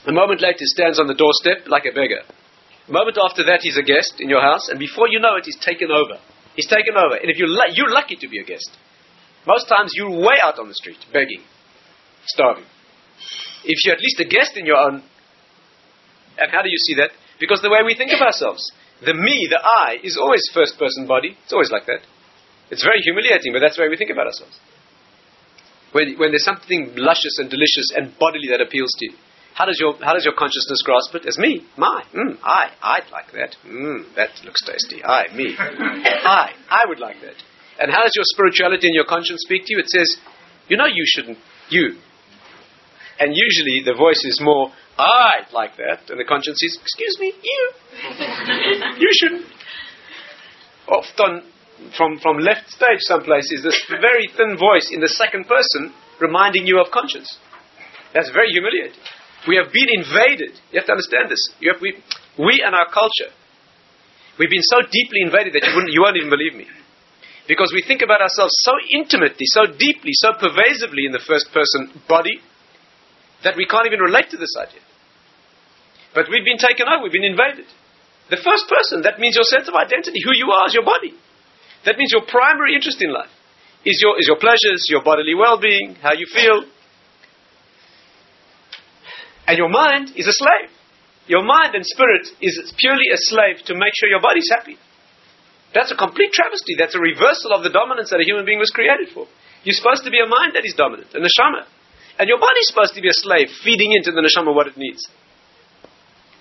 [0.05, 2.21] A moment later, he stands on the doorstep like a beggar.
[2.87, 5.49] A moment after that, he's a guest in your house, and before you know it,
[5.49, 6.21] he's taken over.
[6.53, 7.17] He's taken over.
[7.17, 8.69] And if you're, you're lucky to be a guest,
[9.49, 11.41] most times you're way out on the street, begging,
[12.29, 12.65] starving.
[13.65, 15.01] If you're at least a guest in your own,
[16.37, 17.09] and how do you see that?
[17.39, 18.61] Because the way we think of ourselves,
[19.01, 21.35] the me, the I, is always first person body.
[21.43, 22.05] It's always like that.
[22.69, 24.57] It's very humiliating, but that's the way we think about ourselves.
[25.95, 29.15] When, when there's something luscious and delicious and bodily that appeals to you,
[29.53, 31.25] how does your, how does your consciousness grasp it?
[31.25, 33.55] As me, my, mm, I, I'd like that.
[33.63, 35.01] Mm, that looks tasty.
[35.01, 35.55] I, me.
[35.57, 37.39] I, I would like that.
[37.79, 39.79] And how does your spirituality and your conscience speak to you?
[39.79, 40.19] It says,
[40.67, 41.37] you know you shouldn't,
[41.69, 41.95] you.
[43.17, 46.09] And usually the voice is more, I'd like that.
[46.09, 47.71] And the conscience says, Excuse me, you.
[48.99, 49.45] you shouldn't.
[50.89, 51.43] Often,
[51.97, 56.65] from, from left stage, some places, this very thin voice in the second person reminding
[56.65, 57.37] you of conscience.
[58.13, 58.99] That's very humiliating.
[59.47, 60.55] We have been invaded.
[60.71, 61.41] You have to understand this.
[61.67, 61.99] Have, we,
[62.39, 63.29] we and our culture,
[64.39, 66.65] we've been so deeply invaded that you, wouldn't, you won't even believe me.
[67.45, 71.93] Because we think about ourselves so intimately, so deeply, so pervasively in the first person
[72.09, 72.41] body
[73.43, 74.81] that we can't even relate to this idea.
[76.15, 77.69] But we've been taken over, we've been invaded.
[78.33, 81.13] The first person, that means your sense of identity, who you are is your body.
[81.85, 83.31] That means your primary interest in life
[83.85, 86.65] is your, is your pleasures, your bodily well being, how you feel.
[89.45, 90.73] And your mind is a slave.
[91.29, 94.77] Your mind and spirit is purely a slave to make sure your body's happy.
[95.73, 96.73] That's a complete travesty.
[96.77, 99.29] That's a reversal of the dominance that a human being was created for.
[99.65, 101.65] You're supposed to be a mind that is dominant, a neshama.
[102.17, 105.05] And your body's supposed to be a slave, feeding into the neshama what it needs.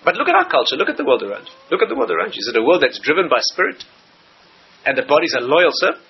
[0.05, 1.55] But look at our culture, look at the world around you.
[1.73, 2.41] Look at the world around you.
[2.41, 3.83] Is it a world that's driven by spirit?
[4.85, 6.05] And the body's a loyal servant?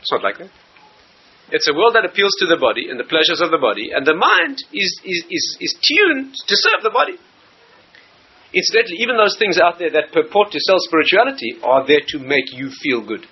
[0.00, 0.50] It's not like that.
[1.52, 4.06] It's a world that appeals to the body and the pleasures of the body, and
[4.06, 7.18] the mind is, is, is, is tuned to serve the body.
[8.54, 12.50] Incidentally, even those things out there that purport to sell spirituality are there to make
[12.54, 13.26] you feel good.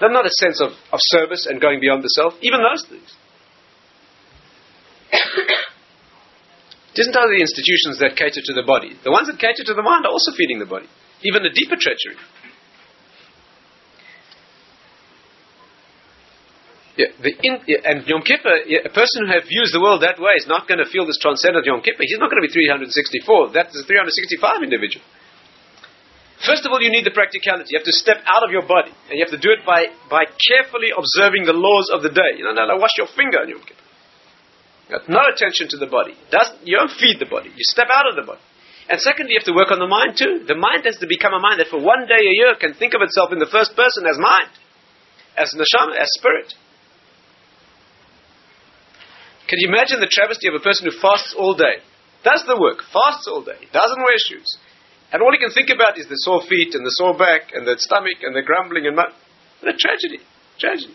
[0.00, 3.08] They're not a sense of, of service and going beyond the self, even those things.
[6.96, 8.96] it isn't only the institutions that cater to the body.
[9.04, 10.88] The ones that cater to the mind are also feeding the body,
[11.22, 12.16] even the deeper treachery.
[17.00, 20.20] Yeah, in, yeah, and Yom Kippur, yeah, a person who have views the world that
[20.20, 22.04] way is not going to feel this transcendent Yom Kippur.
[22.04, 23.56] He's not going to be 364.
[23.56, 25.04] That's a 365 individual.
[26.44, 27.72] First of all, you need the practicality.
[27.72, 29.92] You have to step out of your body, and you have to do it by,
[30.08, 32.36] by carefully observing the laws of the day.
[32.36, 33.86] You know, like wash your finger on Yom Kippur.
[34.90, 36.18] You no attention to the body.
[36.28, 37.48] Doesn't, you don't feed the body.
[37.48, 38.42] You step out of the body.
[38.90, 40.42] And secondly, you have to work on the mind too.
[40.50, 42.90] The mind has to become a mind that for one day a year can think
[42.98, 44.50] of itself in the first person as mind,
[45.38, 46.50] as neshama, as spirit.
[49.46, 51.78] Can you imagine the travesty of a person who fasts all day,
[52.26, 54.58] does the work, fasts all day, doesn't wear shoes,
[55.14, 57.66] and all he can think about is the sore feet and the sore back and
[57.66, 59.14] the stomach and the grumbling and what
[59.62, 60.18] a tragedy,
[60.58, 60.94] tragedy.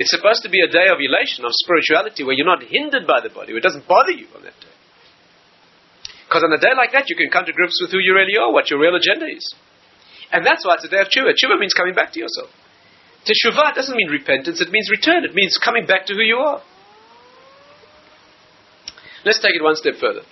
[0.00, 3.20] It's supposed to be a day of elation, of spirituality, where you're not hindered by
[3.20, 4.72] the body, where it doesn't bother you on that day.
[6.24, 8.40] Because on a day like that, you can come to grips with who you really
[8.40, 9.44] are, what your real agenda is.
[10.32, 11.36] And that's why it's a day of tshuva.
[11.36, 12.48] Tshuva means coming back to yourself.
[13.28, 15.24] Teshuvah doesn't mean repentance, it means return.
[15.28, 16.62] It means coming back to who you are.
[19.26, 20.24] Let's take it one step further.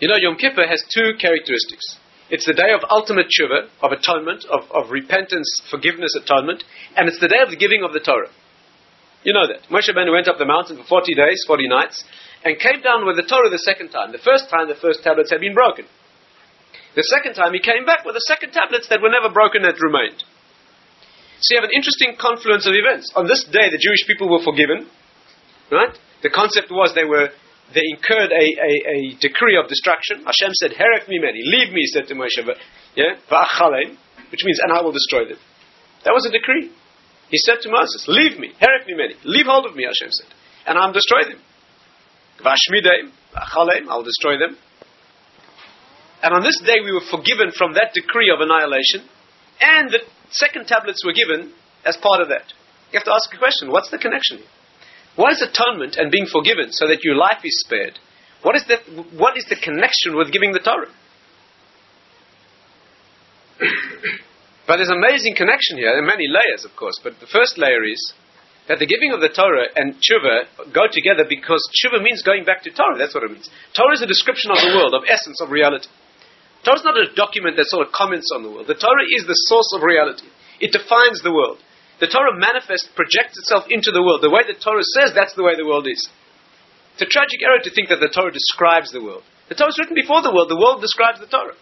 [0.00, 1.99] You know, Yom Kippur has two characteristics.
[2.30, 6.62] It's the day of ultimate tshuva, of atonement, of, of repentance, forgiveness, atonement,
[6.96, 8.30] and it's the day of the giving of the Torah.
[9.26, 9.66] You know that.
[9.68, 12.04] Moshe Rabbeinu went up the mountain for 40 days, 40 nights,
[12.44, 14.12] and came down with the Torah the second time.
[14.12, 15.84] The first time, the first tablets had been broken.
[16.94, 19.76] The second time, he came back with the second tablets that were never broken that
[19.82, 20.24] remained.
[21.42, 23.12] So you have an interesting confluence of events.
[23.14, 24.88] On this day, the Jewish people were forgiven,
[25.70, 25.92] right?
[26.22, 27.30] The concept was they were
[27.74, 30.24] they incurred a, a, a decree of destruction.
[30.26, 32.38] Hashem said, "Heref mimeni, leave me," said to Moshe,
[32.96, 33.14] yeah,
[34.30, 35.38] which means, and I will destroy them.
[36.04, 36.70] That was a decree.
[37.30, 40.26] He said to Moses, "Leave me, heref mimeni, leave hold of me," Hashem said,
[40.66, 41.40] and I'll destroy them.
[42.42, 44.56] Vashmideim, I will destroy them.
[46.22, 49.08] And on this day, we were forgiven from that decree of annihilation,
[49.60, 51.52] and the second tablets were given
[51.84, 52.52] as part of that.
[52.92, 54.46] You have to ask a question what's the connection here?
[55.20, 58.00] What is atonement and being forgiven so that your life is spared?
[58.40, 58.80] What is, that,
[59.12, 60.88] what is the connection with giving the Torah?
[64.66, 67.60] but there's an amazing connection here, there are many layers, of course, but the first
[67.60, 68.00] layer is
[68.64, 72.64] that the giving of the Torah and tshuva go together because tshuva means going back
[72.64, 72.96] to Torah.
[72.96, 73.52] That's what it means.
[73.76, 75.92] Torah is a description of the world, of essence, of reality.
[76.64, 78.72] Torah is not a document that sort of comments on the world.
[78.72, 80.32] The Torah is the source of reality.
[80.64, 81.60] It defines the world.
[82.00, 84.24] The Torah manifests, projects itself into the world.
[84.24, 86.00] The way the Torah says, that's the way the world is.
[86.96, 89.22] It's a tragic error to think that the Torah describes the world.
[89.48, 90.48] The Torah is written before the world.
[90.48, 91.56] The world describes the Torah.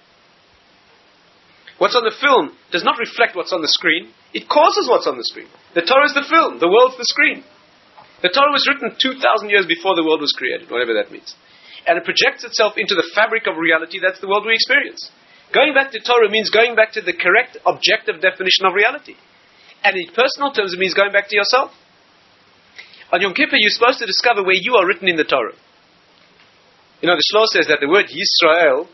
[1.78, 4.10] What's on the film does not reflect what's on the screen.
[4.34, 5.50] It causes what's on the screen.
[5.74, 6.58] The Torah is the film.
[6.58, 7.46] The world's the screen.
[8.22, 11.38] The Torah was written 2,000 years before the world was created, whatever that means
[11.88, 15.08] and it projects itself into the fabric of reality, that's the world we experience.
[15.56, 19.16] Going back to Torah means going back to the correct objective definition of reality.
[19.84, 21.70] And in personal terms, it means going back to yourself.
[23.12, 25.56] On Yom Kippur, you're supposed to discover where you are written in the Torah.
[27.00, 28.86] You know, the Shloh says that the word Yisrael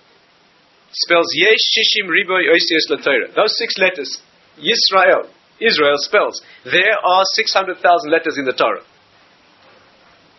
[0.92, 3.34] spells Yesh Shishim Riboy Oisios LaTorah.
[3.34, 4.20] Those six letters,
[4.60, 5.26] Yisrael,
[5.58, 8.84] Israel spells, there are 600,000 letters in the Torah.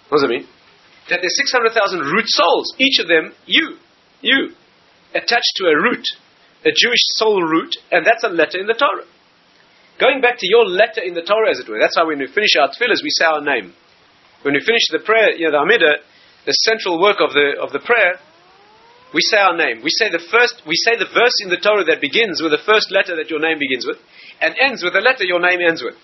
[0.10, 0.48] What does it mean?
[1.10, 3.78] that there's 600,000 root souls, each of them you,
[4.22, 4.50] you,
[5.14, 6.06] attached to a root,
[6.66, 9.06] a Jewish soul root, and that's a letter in the Torah.
[10.00, 11.80] Going back to your letter in the Torah, as it were.
[11.80, 13.72] That's how when we finish our tefillahs, we say our name.
[14.44, 16.04] When we finish the prayer, you know, the Amidah,
[16.46, 18.20] the central work of the, of the prayer,
[19.16, 19.80] we say our name.
[19.80, 22.62] We say the first, we say the verse in the Torah that begins with the
[22.68, 23.98] first letter that your name begins with,
[24.44, 25.96] and ends with the letter your name ends with.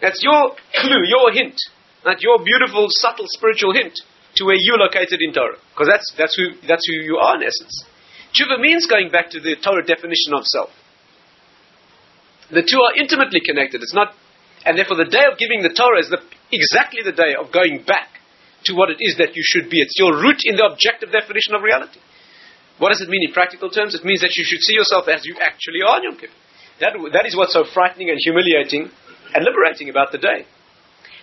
[0.00, 1.60] That's your clue, your hint,
[2.08, 3.92] that your beautiful, subtle spiritual hint
[4.40, 5.60] to where you're located in Torah.
[5.72, 7.84] Because that's, that's, who, that's who you are in essence.
[8.32, 10.72] Tshuva means going back to the Torah definition of self.
[12.50, 13.82] The two are intimately connected.
[13.82, 14.14] It's not,
[14.64, 16.22] and therefore the day of giving the Torah is the,
[16.54, 18.22] exactly the day of going back
[18.66, 19.82] to what it is that you should be.
[19.82, 21.98] It's your root in the objective definition of reality.
[22.78, 23.94] What does it mean in practical terms?
[23.94, 26.34] It means that you should see yourself as you actually are Yom Kippur.
[26.80, 28.92] That, that is what's so frightening and humiliating
[29.32, 30.44] and liberating about the day.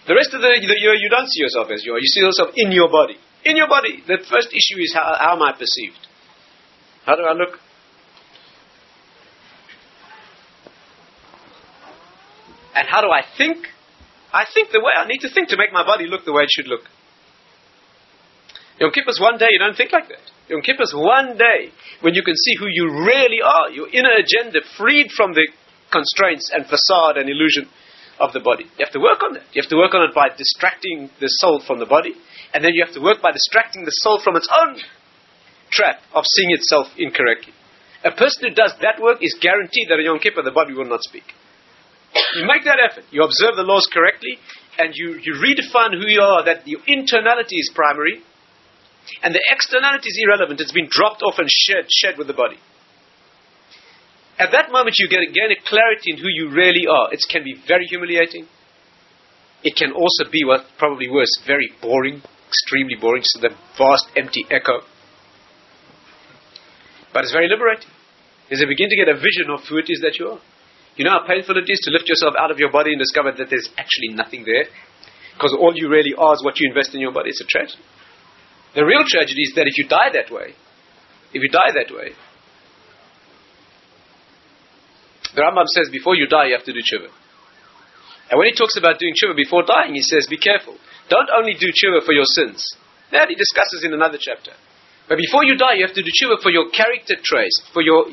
[0.08, 2.02] The rest of the, the year, you don't see yourself as you are.
[2.02, 3.16] You see yourself in your body.
[3.46, 4.02] In your body.
[4.02, 6.02] The first issue is how, how am I perceived?
[7.06, 7.60] How do I look?
[12.76, 13.68] And how do I think?
[14.34, 16.44] I think the way I need to think to make my body look the way
[16.44, 16.82] it should look.
[18.80, 20.26] Yom Kippur's one day you don't think like that.
[20.50, 21.70] Yom Kippur's one day
[22.02, 25.46] when you can see who you really are, your inner agenda, freed from the
[25.92, 27.70] constraints and facade and illusion
[28.20, 28.66] of the body.
[28.78, 29.46] You have to work on that.
[29.54, 32.14] You have to work on it by distracting the soul from the body,
[32.54, 34.82] and then you have to work by distracting the soul from its own
[35.70, 37.54] trap of seeing itself incorrectly.
[38.04, 40.90] A person who does that work is guaranteed that on Yom Kippur the body will
[40.90, 41.24] not speak.
[42.36, 43.06] You make that effort.
[43.12, 44.38] You observe the laws correctly,
[44.78, 48.22] and you, you redefine who you are, that your internality is primary,
[49.22, 50.62] and the externality is irrelevant.
[50.62, 52.58] It's been dropped off and shed, shed with the body.
[54.38, 57.14] At that moment, you get, again a clarity in who you really are.
[57.14, 58.48] It can be very humiliating.
[59.64, 64.46] It can also be what probably worse, very boring, extremely boring, so the vast empty
[64.50, 64.82] echo.
[67.14, 67.90] But it's very liberating.
[68.52, 70.40] As you begin to get a vision of who it is that you are.
[70.96, 73.32] You know how painful it is to lift yourself out of your body and discover
[73.34, 74.70] that there's actually nothing there?
[75.34, 77.30] Because all you really are is what you invest in your body.
[77.34, 77.82] It's a tragedy.
[78.76, 80.54] The real tragedy is that if you die that way,
[81.34, 82.14] if you die that way,
[85.34, 87.10] the Rambam says before you die you have to do tshuva.
[88.30, 90.78] And when he talks about doing tshuva before dying, he says, be careful.
[91.10, 92.62] Don't only do tshuva for your sins.
[93.12, 94.54] That he discusses in another chapter.
[95.10, 98.10] But before you die, you have to do tshuva for your character traits, for your,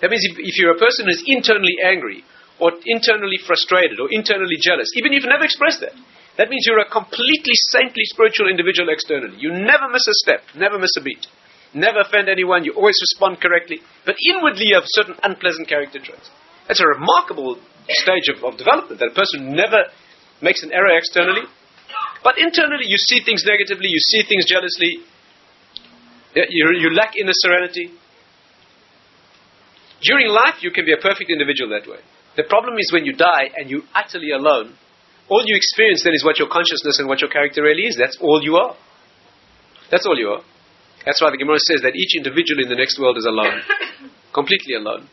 [0.00, 2.24] that means if, if you're a person who's internally angry,
[2.58, 5.94] or internally frustrated, or internally jealous, even if you've never expressed that,
[6.38, 9.34] that means you're a completely saintly spiritual individual externally.
[9.38, 11.26] You never miss a step, never miss a beat,
[11.74, 16.30] never offend anyone, you always respond correctly, but inwardly you have certain unpleasant character traits.
[16.66, 17.58] That's a remarkable
[17.90, 19.90] stage of, of development, that a person never
[20.42, 21.42] makes an error externally,
[22.22, 25.02] but internally you see things negatively, you see things jealously,
[26.34, 27.90] you, you lack inner serenity,
[30.02, 31.98] during life, you can be a perfect individual that way.
[32.36, 34.74] The problem is when you die and you're utterly alone,
[35.28, 37.96] all you experience then is what your consciousness and what your character really is.
[37.98, 38.76] That's all you are.
[39.90, 40.42] That's all you are.
[41.04, 43.60] That's why the Gemara says that each individual in the next world is alone.
[44.32, 45.08] Completely alone.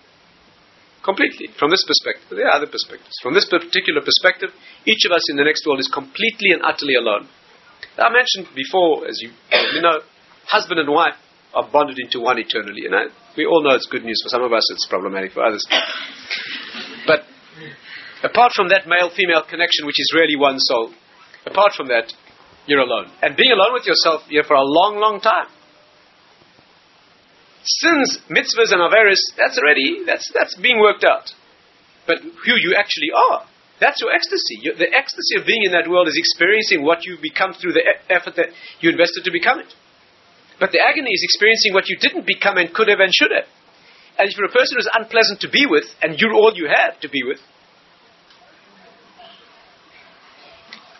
[1.04, 1.50] Completely.
[1.58, 2.38] From this perspective.
[2.38, 3.14] There are other perspectives.
[3.22, 4.50] From this particular perspective,
[4.86, 7.30] each of us in the next world is completely and utterly alone.
[7.98, 9.32] I mentioned before, as you,
[9.74, 10.02] you know,
[10.48, 11.16] husband and wife
[11.54, 12.86] are bonded into one eternally.
[12.86, 13.04] And I,
[13.38, 15.66] we all know it's good news for some of us, it's problematic for others.
[17.08, 17.24] but
[18.24, 20.92] apart from that male female connection, which is really one soul,
[21.46, 22.14] apart from that,
[22.68, 23.12] you're alone.
[23.22, 25.48] And being alone with yourself you're for a long, long time.
[27.64, 31.34] Sins, mitzvahs, and averis, that's already, that's, that's being worked out.
[32.06, 33.46] But who you actually are,
[33.80, 34.62] that's your ecstasy.
[34.78, 38.36] the ecstasy of being in that world is experiencing what you become through the effort
[38.38, 39.74] that you invested to become it.
[40.60, 43.48] But the agony is experiencing what you didn't become and could have and should have.
[44.18, 47.00] And if you're a person who's unpleasant to be with, and you're all you have
[47.02, 47.40] to be with,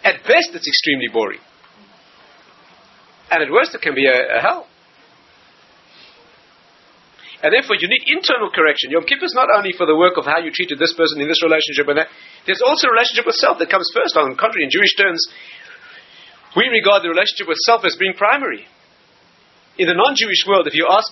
[0.04, 1.40] at best it's extremely boring.
[3.32, 4.68] And at worst it can be a, a hell.
[7.42, 8.92] And therefore you need internal correction.
[8.92, 11.28] Yom Kippur is not only for the work of how you treated this person in
[11.28, 12.10] this relationship and that.
[12.44, 14.18] There's also a relationship with self that comes first.
[14.18, 15.22] On the contrary, in Jewish terms,
[16.58, 18.68] we regard the relationship with self as being primary
[19.78, 21.12] in the non-Jewish world, if you ask,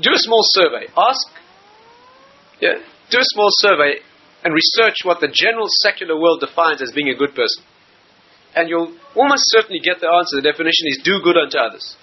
[0.00, 0.90] do a small survey.
[0.96, 1.26] Ask,
[2.60, 4.02] yeah, do a small survey
[4.44, 7.64] and research what the general secular world defines as being a good person.
[8.54, 10.38] And you'll almost certainly get the answer.
[10.38, 11.96] The definition is do good unto others.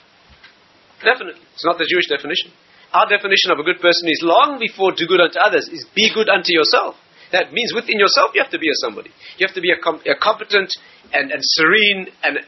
[1.04, 1.42] Definitely.
[1.54, 2.52] It's not the Jewish definition.
[2.92, 6.12] Our definition of a good person is long before do good unto others, is be
[6.14, 6.96] good unto yourself.
[7.32, 9.12] That means within yourself you have to be a somebody.
[9.40, 10.76] You have to be a, com- a competent
[11.14, 12.40] and, and serene and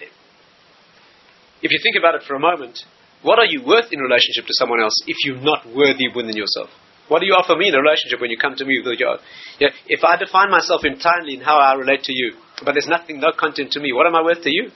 [1.63, 2.83] if you think about it for a moment,
[3.23, 6.69] what are you worth in relationship to someone else if you're not worthy within yourself?
[7.07, 9.19] What do you offer me in a relationship when you come to me with your,
[9.59, 13.19] yeah, if I define myself entirely in how I relate to you, but there's nothing,
[13.19, 14.71] no content to me, what am I worth to you?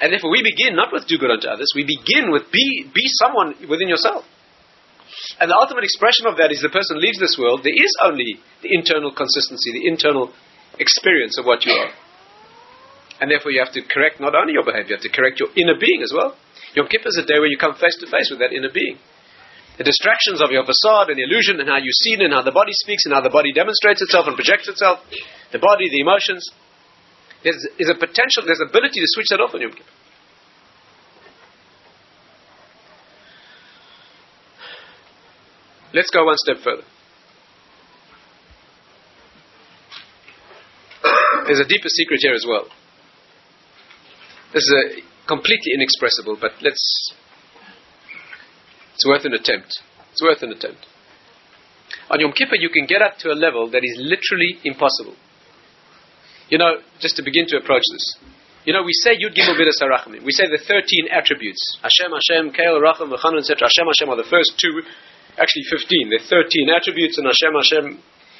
[0.00, 3.04] And therefore we begin not with do good unto others, we begin with be, be
[3.20, 4.24] someone within yourself.
[5.40, 8.40] And the ultimate expression of that is the person leaves this world, there is only
[8.60, 10.32] the internal consistency, the internal
[10.78, 11.92] experience of what you are.
[13.20, 15.48] And therefore you have to correct not only your behavior, you have to correct your
[15.56, 16.36] inner being as well.
[16.76, 19.00] Yom Kippur is a day where you come face to face with that inner being.
[19.80, 22.44] The distractions of your facade and the illusion and how you see it and how
[22.44, 25.00] the body speaks and how the body demonstrates itself and projects itself,
[25.52, 26.44] the body, the emotions.
[27.44, 29.96] There's, there's a potential, there's ability to switch that off on Yom Kippur.
[35.92, 36.84] Let's go one step further.
[41.46, 42.68] There's a deeper secret here as well.
[44.56, 46.80] This is a completely inexpressible, but let's.
[48.96, 49.68] It's worth an attempt.
[50.16, 50.80] It's worth an attempt.
[52.08, 55.12] On Yom Kippur, you can get up to a level that is literally impossible.
[56.48, 58.32] You know, just to begin to approach this.
[58.64, 60.24] You know, we say Yud Gimel Midas Harachamim.
[60.24, 61.60] We say the 13 attributes.
[61.84, 63.68] Hashem, Hashem, Kael, Racham, V'chanun, etc.
[63.68, 64.80] Hashem, Hashem are the first two
[65.36, 66.16] actually 15.
[66.16, 67.84] There are 13 attributes, and Hashem Hashem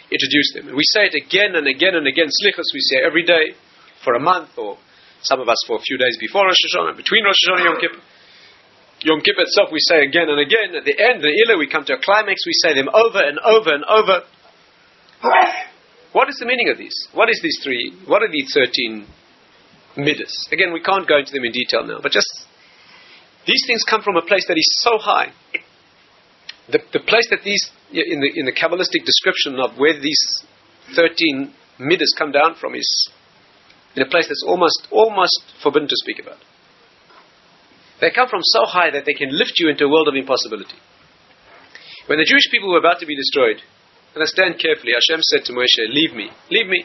[0.08, 0.72] introduced them.
[0.72, 2.32] And we say it again and again and again.
[2.32, 3.52] Slichas we say every day
[4.00, 4.80] for a month, or
[5.26, 7.78] some of us for a few days before Rosh Hashanah, between Rosh Hashanah and Yom
[7.82, 8.02] Kippur.
[9.04, 10.72] Yom Kippur itself we say again and again.
[10.78, 13.38] At the end, the Ilah, we come to a climax, we say them over and
[13.42, 14.24] over and over.
[16.12, 16.96] What is the meaning of these?
[17.12, 17.92] What is these three?
[18.06, 19.04] What are these 13
[19.98, 20.32] midas?
[20.50, 22.30] Again, we can't go into them in detail now, but just
[23.46, 25.32] these things come from a place that is so high
[26.68, 30.18] the, the place that these, in the, in the Kabbalistic description of where these
[30.94, 33.10] 13 midas come down from is
[33.97, 36.38] in a place that's almost, almost forbidden to speak about.
[38.01, 40.76] They come from so high that they can lift you into a world of impossibility.
[42.07, 43.64] When the Jewish people were about to be destroyed,
[44.14, 46.84] understand carefully, Hashem said to Moshe, Leave me, leave me.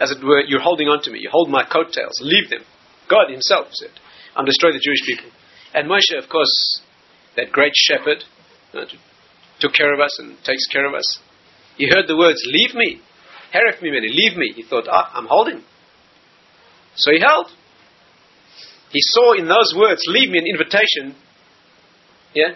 [0.00, 2.64] As it were, you're holding on to me, you hold my coattails, leave them.
[3.08, 3.92] God Himself said,
[4.34, 5.30] I'm destroy the Jewish people.
[5.74, 6.80] And Moshe, of course,
[7.36, 8.24] that great shepherd,
[8.72, 8.88] uh,
[9.60, 11.18] took care of us and takes care of us.
[11.76, 13.00] He heard the words, Leave me.
[13.52, 14.52] Heref me, leave me.
[14.56, 15.62] He thought, Ah, I'm holding.
[16.96, 17.46] So he held.
[18.90, 21.14] He saw in those words, Leave me, an invitation.
[22.34, 22.54] Yeah?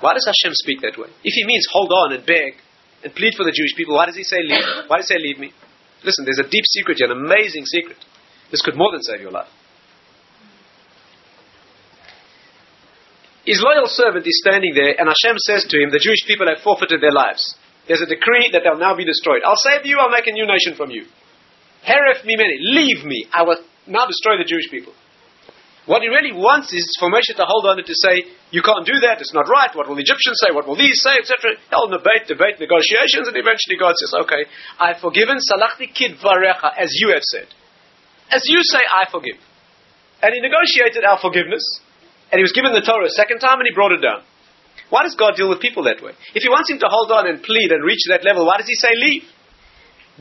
[0.00, 1.08] Why does Hashem speak that way?
[1.24, 2.54] If he means hold on and beg
[3.02, 4.64] and plead for the Jewish people, why does he say leave?
[4.88, 5.52] Why does he say leave me?
[6.04, 7.96] Listen, there's a deep secret here, an amazing secret.
[8.50, 9.48] This could more than save your life.
[13.44, 16.62] His loyal servant is standing there, and Hashem says to him, The Jewish people have
[16.62, 17.54] forfeited their lives.
[17.86, 19.42] There's a decree that they'll now be destroyed.
[19.46, 21.06] I'll save you, I'll make a new nation from you.
[21.86, 24.92] Heref mimeni, leave me, I will now destroy the Jewish people.
[25.86, 28.82] What he really wants is for Moshe to hold on and to say, You can't
[28.82, 31.54] do that, it's not right, what will the Egyptians say, what will these say, etc.
[31.70, 34.50] Held debate, debate, negotiations, and eventually God says, Okay,
[34.82, 37.46] I've forgiven, salachti kid varecha, as you have said.
[38.34, 39.38] As you say, I forgive.
[40.26, 41.62] And he negotiated our forgiveness,
[42.34, 44.26] and he was given the Torah a second time and he brought it down.
[44.90, 46.18] Why does God deal with people that way?
[46.34, 48.66] If he wants him to hold on and plead and reach that level, why does
[48.66, 49.22] he say leave?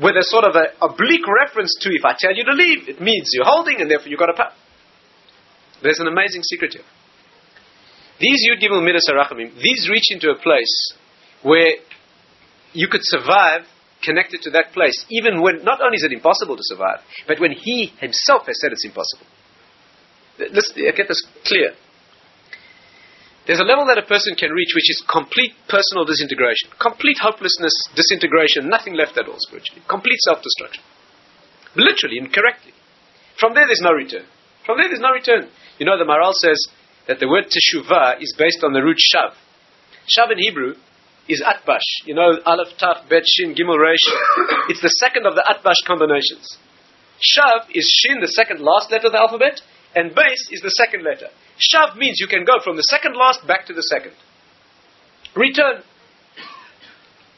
[0.02, 3.00] With a sort of a oblique reference to if I tell you to leave, it
[3.00, 4.52] means you're holding and therefore you've got to pay.
[5.84, 6.84] There's an amazing secret here.
[8.20, 10.94] These Yud Gimel Midas Harachamim, these reach into a place
[11.44, 11.76] where
[12.74, 13.68] you could survive
[14.04, 17.52] connected to that place, even when not only is it impossible to survive, but when
[17.52, 19.26] he himself has said it's impossible.
[20.40, 21.72] Let's get this clear.
[23.46, 27.74] There's a level that a person can reach which is complete personal disintegration, complete hopelessness,
[27.94, 30.82] disintegration, nothing left at all spiritually, complete self destruction.
[31.78, 32.74] Literally and correctly.
[33.38, 34.26] From there, there's no return.
[34.66, 35.52] From there, there's no return.
[35.78, 36.58] You know, the Maharal says
[37.08, 39.38] that the word teshuvah is based on the root shav.
[40.10, 40.74] Shav in Hebrew
[41.28, 41.86] is atbash.
[42.06, 44.02] You know, aleph, taf, bet, shin, gimel, resh.
[44.70, 46.58] It's the second of the atbash combinations.
[47.22, 49.62] Shav is shin, the second last letter of the alphabet,
[49.96, 51.28] and beis is the second letter.
[51.56, 54.14] Shav means you can go from the second last back to the second.
[55.36, 55.84] Return.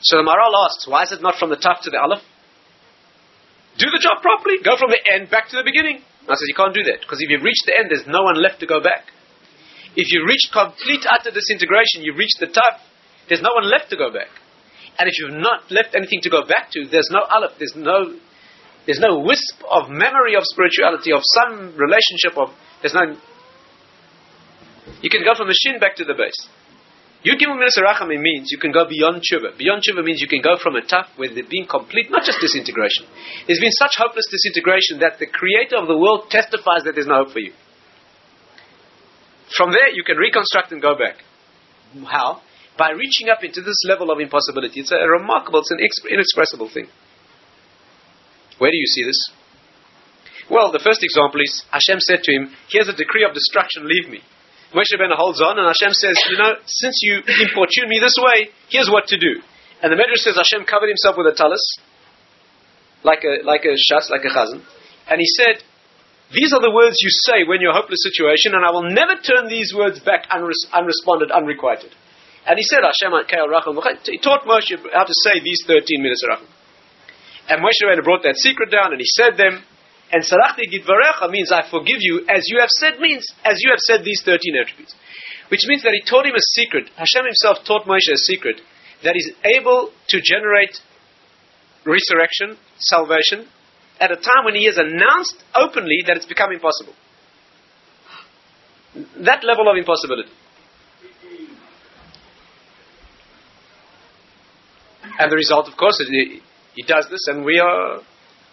[0.02, 2.22] So the Maharal asks, why is it not from the taf to the aleph?
[3.78, 4.58] Do the job properly.
[4.66, 6.02] Go from the end back to the beginning.
[6.28, 7.02] I says, you can't do that.
[7.02, 9.10] Because if you reach the end, there's no one left to go back.
[9.96, 12.82] If you reach complete utter disintegration, you reach the taf,
[13.30, 14.30] there's no one left to go back.
[15.00, 18.18] And if you've not left anything to go back to, there's no aleph, there's no,
[18.88, 23.14] there's no wisp of memory of spirituality, of some relationship of, there's no
[25.04, 26.40] you can go from the shin back to the beis.
[27.28, 29.58] Yud Gimel Midas Harachamim means you can go beyond tshuva.
[29.58, 32.40] Beyond tshuva means you can go from a taf where there's been complete, not just
[32.40, 33.04] disintegration.
[33.46, 37.28] There's been such hopeless disintegration that the creator of the world testifies that there's no
[37.28, 37.52] hope for you.
[39.58, 41.20] From there, you can reconstruct and go back.
[42.08, 42.42] How?
[42.78, 44.80] by reaching up into this level of impossibility.
[44.80, 46.88] It's a remarkable, it's an inexpressible thing.
[48.58, 49.20] Where do you see this?
[50.50, 54.08] Well, the first example is Hashem said to him, Here's a decree of destruction, leave
[54.10, 54.24] me.
[54.72, 58.52] Moshe Rabbeinu holds on, and Hashem says, You know, since you importune me this way,
[58.72, 59.44] here's what to do.
[59.84, 61.62] And the Medrash says Hashem covered himself with a tallis,
[63.04, 64.64] like a, like a shatz, like a chazan.
[65.08, 65.64] And he said,
[66.34, 68.88] These are the words you say when you're in a hopeless situation, and I will
[68.90, 71.92] never turn these words back unres- unresponded, unrequited.
[72.48, 76.50] And he said, Hashem He taught Moshe how to say these 13 minutes of Racham.
[77.50, 79.64] And Moshe Rabbeinu brought that secret down, and he said them,
[80.12, 83.80] and Salachti Kidvarecha means I forgive you as you have said means as you have
[83.80, 84.96] said these 13 attributes.
[85.50, 86.90] Which means that he taught him a secret.
[86.96, 88.62] Hashem himself taught Moshe a secret
[89.04, 90.80] that is able to generate
[91.86, 93.48] resurrection, salvation,
[94.00, 96.94] at a time when he has announced openly that it's become impossible.
[99.24, 100.32] That level of impossibility.
[105.20, 106.10] And the result, of course, is
[106.78, 108.00] he, does this, and we are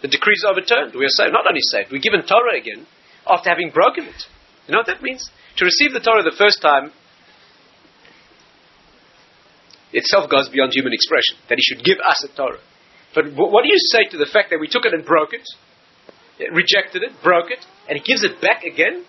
[0.01, 0.93] the decree is overturned.
[0.93, 1.33] We are saved.
[1.33, 2.85] Not only saved, we're given Torah again
[3.25, 4.21] after having broken it.
[4.67, 5.29] You know what that means?
[5.57, 6.91] To receive the Torah the first time
[9.93, 11.37] itself goes beyond human expression.
[11.49, 12.61] That He should give us a Torah.
[13.15, 15.47] But what do you say to the fact that we took it and broke it,
[16.51, 19.05] rejected it, broke it, and He gives it back again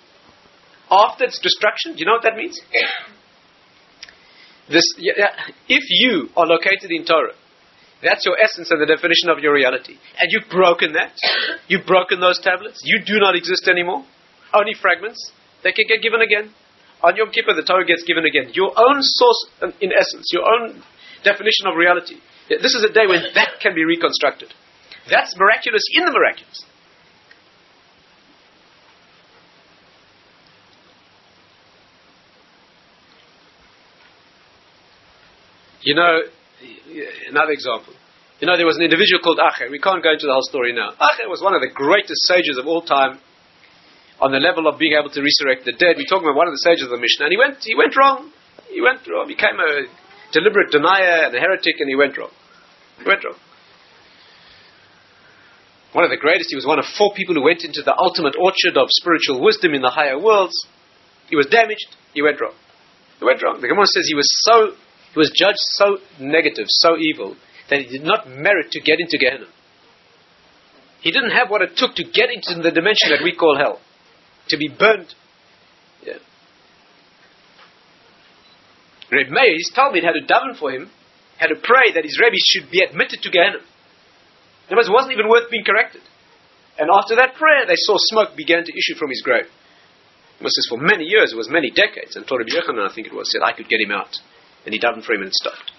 [0.91, 1.93] after its destruction?
[1.93, 2.61] Do you know what that means?
[4.69, 5.31] This, yeah,
[5.69, 7.35] if you are located in Torah
[8.03, 9.97] that's your essence and the definition of your reality.
[10.19, 11.17] And you've broken that.
[11.69, 12.81] You've broken those tablets.
[12.85, 14.05] You do not exist anymore.
[14.53, 15.19] Only fragments.
[15.65, 16.53] They can get given again.
[17.03, 18.53] On Yom Kippur, the Torah gets given again.
[18.55, 19.47] Your own source,
[19.81, 20.83] in essence, your own
[21.25, 22.17] definition of reality.
[22.49, 24.53] This is a day when that can be reconstructed.
[25.11, 26.65] That's miraculous in the miraculous.
[35.83, 36.23] You know,
[37.29, 37.93] another example.
[38.41, 39.71] You know, there was an individual called Acher.
[39.71, 40.93] We can't go into the whole story now.
[41.01, 43.19] Acher was one of the greatest sages of all time
[44.21, 45.97] on the level of being able to resurrect the dead.
[45.97, 47.29] We're talking about one of the sages of the Mishnah.
[47.29, 48.33] And he went, he went wrong.
[48.69, 49.29] He went wrong.
[49.29, 49.89] He became a
[50.33, 52.33] deliberate denier and a heretic, and he went wrong.
[53.01, 53.41] He went wrong.
[55.93, 58.37] One of the greatest, he was one of four people who went into the ultimate
[58.37, 60.53] orchard of spiritual wisdom in the higher worlds.
[61.29, 61.89] He was damaged.
[62.13, 62.53] He went wrong.
[63.19, 63.61] He went wrong.
[63.61, 64.77] The Gemara says he was so
[65.17, 67.37] he was judged so negative, so evil,
[67.71, 69.49] that he did not merit to get into Gehenna.
[71.01, 73.81] He didn't have what it took to get into the dimension that we call hell.
[74.49, 75.15] To be burned.
[76.05, 76.21] Yeah.
[79.11, 80.91] Reb Meir, told me, had to daven for him,
[81.39, 83.65] had to pray that his Rebbe should be admitted to Gehenna.
[84.69, 86.03] In it wasn't even worth being corrected.
[86.77, 89.49] And after that prayer, they saw smoke began to issue from his grave.
[90.41, 93.15] It was for many years, it was many decades, until Rabbi Yochanan, I think it
[93.15, 94.13] was, said, I could get him out
[94.67, 95.71] and he davened for him and stopped.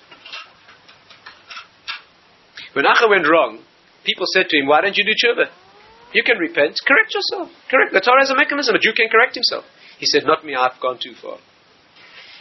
[2.73, 3.59] When Acher went wrong,
[4.05, 5.51] people said to him, Why don't you do tshuva?
[6.13, 7.51] You can repent, correct yourself.
[7.69, 7.91] Correct.
[7.91, 9.65] The Torah has a mechanism, a Jew can correct himself.
[9.99, 11.37] He said, Not me, I've gone too far.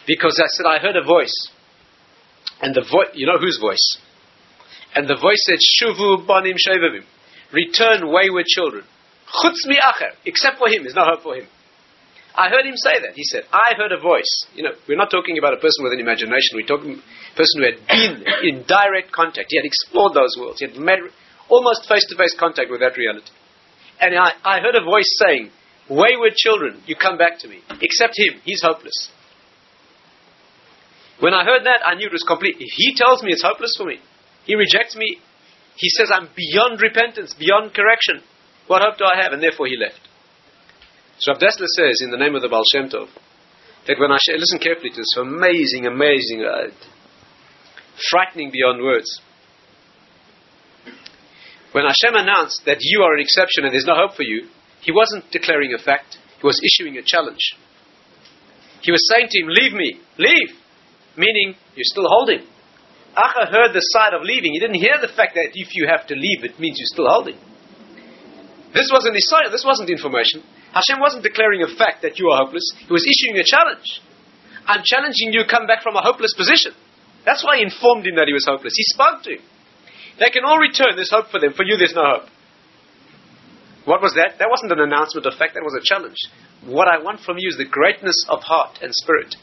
[0.07, 1.35] Because I said, I heard a voice.
[2.63, 3.99] And the voice, you know whose voice?
[4.95, 7.05] And the voice said, Shuvu banim shevavim.
[7.53, 8.85] Return wayward children.
[9.43, 10.15] Chutz mi acher.
[10.25, 11.47] Except for him, there's no hope for him.
[12.37, 13.17] I heard him say that.
[13.17, 14.29] He said, I heard a voice.
[14.55, 16.53] You know, we're not talking about a person with an imagination.
[16.53, 18.15] We're talking a person who had been
[18.45, 19.49] in direct contact.
[19.49, 20.61] He had explored those worlds.
[20.61, 21.01] He had made
[21.49, 23.33] almost face-to-face contact with that reality.
[24.01, 25.51] And I, I heard a voice saying,
[25.89, 27.63] Wayward children, you come back to me.
[27.81, 28.41] Except him.
[28.45, 29.11] He's hopeless.
[31.21, 32.57] When I heard that, I knew it was complete.
[32.59, 33.99] If he tells me it's hopeless for me,
[34.45, 35.19] he rejects me,
[35.77, 38.21] he says I'm beyond repentance, beyond correction.
[38.67, 39.33] What hope do I have?
[39.33, 40.01] And therefore he left.
[41.19, 43.09] So Rav Dessler says in the name of the Baal Shem Tov
[43.87, 46.69] that when I listen carefully to this, amazing, amazing, uh,
[48.11, 49.21] frightening beyond words.
[51.73, 54.49] When Hashem announced that you are an exception and there's no hope for you,
[54.81, 57.57] he wasn't declaring a fact, he was issuing a challenge.
[58.83, 60.53] He was saying to him, Leave me, leave,
[61.17, 62.45] meaning you're still holding.
[63.17, 64.53] Acher heard the side of leaving.
[64.53, 67.09] He didn't hear the fact that if you have to leave, it means you're still
[67.09, 67.37] holding.
[68.75, 70.45] This wasn't his this wasn't information.
[70.73, 72.65] Hashem wasn't declaring a fact that you are hopeless.
[72.79, 74.01] He was issuing a challenge.
[74.67, 76.73] I'm challenging you to come back from a hopeless position.
[77.25, 78.75] That's why he informed him that he was hopeless.
[78.77, 79.43] He spoke to him.
[80.19, 80.97] They can all return.
[80.97, 81.53] There's hope for them.
[81.53, 82.29] For you, there's no hope.
[83.85, 84.39] What was that?
[84.39, 85.55] That wasn't an announcement of fact.
[85.55, 86.19] That was a challenge.
[86.67, 89.37] What I want from you is the greatness of heart and spirit.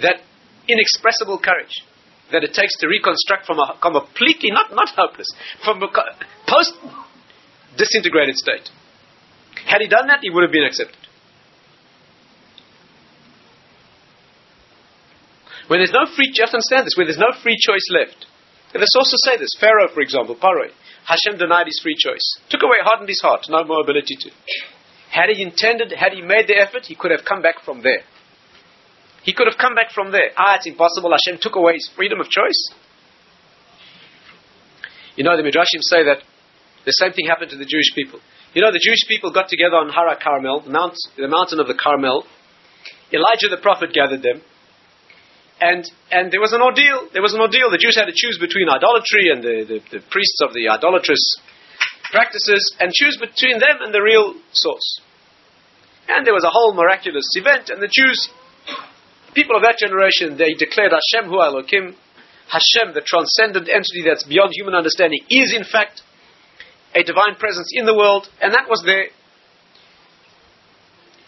[0.00, 0.24] That
[0.68, 1.84] inexpressible courage
[2.32, 5.28] that it takes to reconstruct from a completely, not, not hopeless,
[5.64, 5.88] from a
[6.48, 6.72] post
[7.76, 8.70] disintegrated state.
[9.66, 10.98] Had he done that, he would have been accepted.
[15.68, 18.26] When there's no free, you have to understand this, when there's no free choice left.
[18.74, 19.54] And the sources say this.
[19.58, 20.74] Pharaoh, for example, Paroi,
[21.06, 22.24] Hashem denied his free choice.
[22.50, 24.30] Took away, hardened his heart, no more ability to.
[25.10, 28.02] Had he intended, had he made the effort, he could have come back from there.
[29.22, 30.34] He could have come back from there.
[30.36, 31.14] Ah, it's impossible.
[31.14, 32.74] Hashem took away his freedom of choice.
[35.16, 36.18] You know, the Midrashim say that
[36.84, 38.20] the same thing happened to the Jewish people.
[38.54, 41.66] You know, the Jewish people got together on Har HaCarmel, the, mount, the mountain of
[41.66, 42.22] the Carmel.
[43.10, 44.42] Elijah the prophet gathered them.
[45.60, 47.10] And, and there was an ordeal.
[47.10, 47.70] There was an ordeal.
[47.70, 51.22] The Jews had to choose between idolatry and the, the, the priests of the idolatrous
[52.14, 55.02] practices and choose between them and the real source.
[56.06, 58.28] And there was a whole miraculous event, and the Jews,
[59.34, 61.96] people of that generation, they declared Hashem Hu Elokim,
[62.46, 66.02] Hashem, the transcendent entity that's beyond human understanding, is in fact
[66.94, 69.10] a divine presence in the world, and that was there.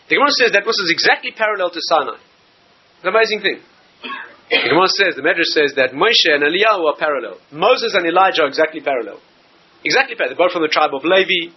[0.08, 2.18] The Gemara says that was exactly parallel to Sinai.
[3.02, 3.58] An amazing thing.
[4.46, 7.42] The Gemara says, the Medrash says that Moshe and Eliyahu are parallel.
[7.50, 9.18] Moses and Elijah are exactly parallel.
[9.82, 10.38] Exactly parallel.
[10.38, 11.50] They're both from the tribe of Levi.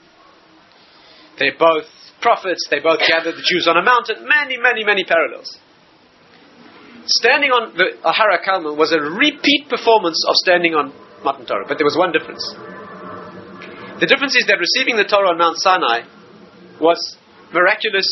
[1.37, 1.85] They're both
[2.21, 2.65] prophets.
[2.73, 4.25] They both gathered the Jews on a mountain.
[4.25, 5.53] Many, many, many parallels.
[7.05, 10.93] Standing on the Ahara Kalman was a repeat performance of standing on
[11.23, 12.41] Matan Torah, but there was one difference.
[13.99, 16.07] The difference is that receiving the Torah on Mount Sinai
[16.79, 17.19] was
[17.51, 18.07] miraculous,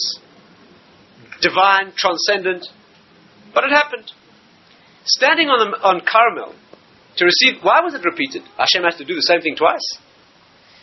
[1.39, 2.67] divine, transcendent,
[3.55, 4.11] but it happened.
[5.07, 6.51] Standing on, the, on Carmel
[7.15, 8.43] to receive, why was it repeated?
[8.59, 9.85] Hashem has to do the same thing twice.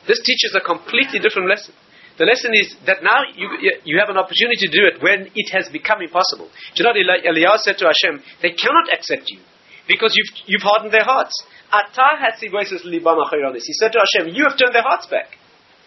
[0.09, 1.77] This teaches a completely different lesson.
[2.17, 5.49] The lesson is that now you, you have an opportunity to do it when it
[5.53, 6.49] has become impossible.
[6.49, 8.25] Do you know Eliyahu said to Hashem?
[8.41, 9.45] They cannot accept you
[9.87, 11.33] because you've, you've hardened their hearts.
[13.67, 15.37] He said to Hashem, You have turned their hearts back.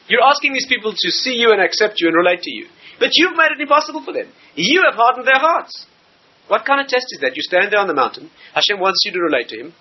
[0.07, 2.67] You're asking these people to see you and accept you and relate to you.
[2.99, 4.31] But you've made it impossible for them.
[4.55, 5.85] You have hardened their hearts.
[6.47, 7.35] What kind of test is that?
[7.35, 9.73] You stand there on the mountain, Hashem wants you to relate to Him,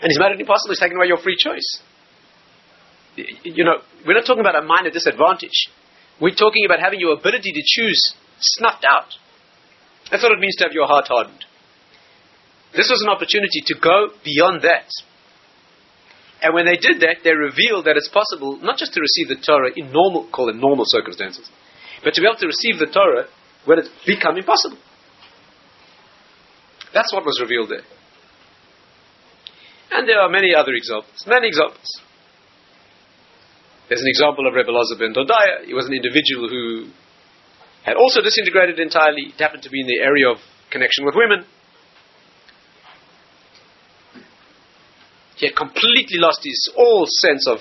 [0.00, 1.80] and He's made it impossible, He's taken away your free choice.
[3.16, 5.68] You know, we're not talking about a minor disadvantage.
[6.20, 8.00] We're talking about having your ability to choose
[8.40, 9.12] snuffed out.
[10.10, 11.44] That's what it means to have your heart hardened.
[12.76, 14.86] This was an opportunity to go beyond that.
[16.42, 19.40] And when they did that, they revealed that it's possible not just to receive the
[19.40, 21.48] Torah in normal, call it normal circumstances,
[22.04, 23.26] but to be able to receive the Torah
[23.64, 24.78] when it's become impossible.
[26.92, 27.84] That's what was revealed there.
[29.90, 31.88] And there are many other examples, many examples.
[33.88, 35.64] There's an example of Rebbe Elazar ben Durdaya.
[35.64, 36.90] He was an individual who
[37.84, 39.32] had also disintegrated entirely.
[39.32, 40.38] It happened to be in the area of
[40.70, 41.46] connection with women.
[45.36, 47.58] He had completely lost his all sense of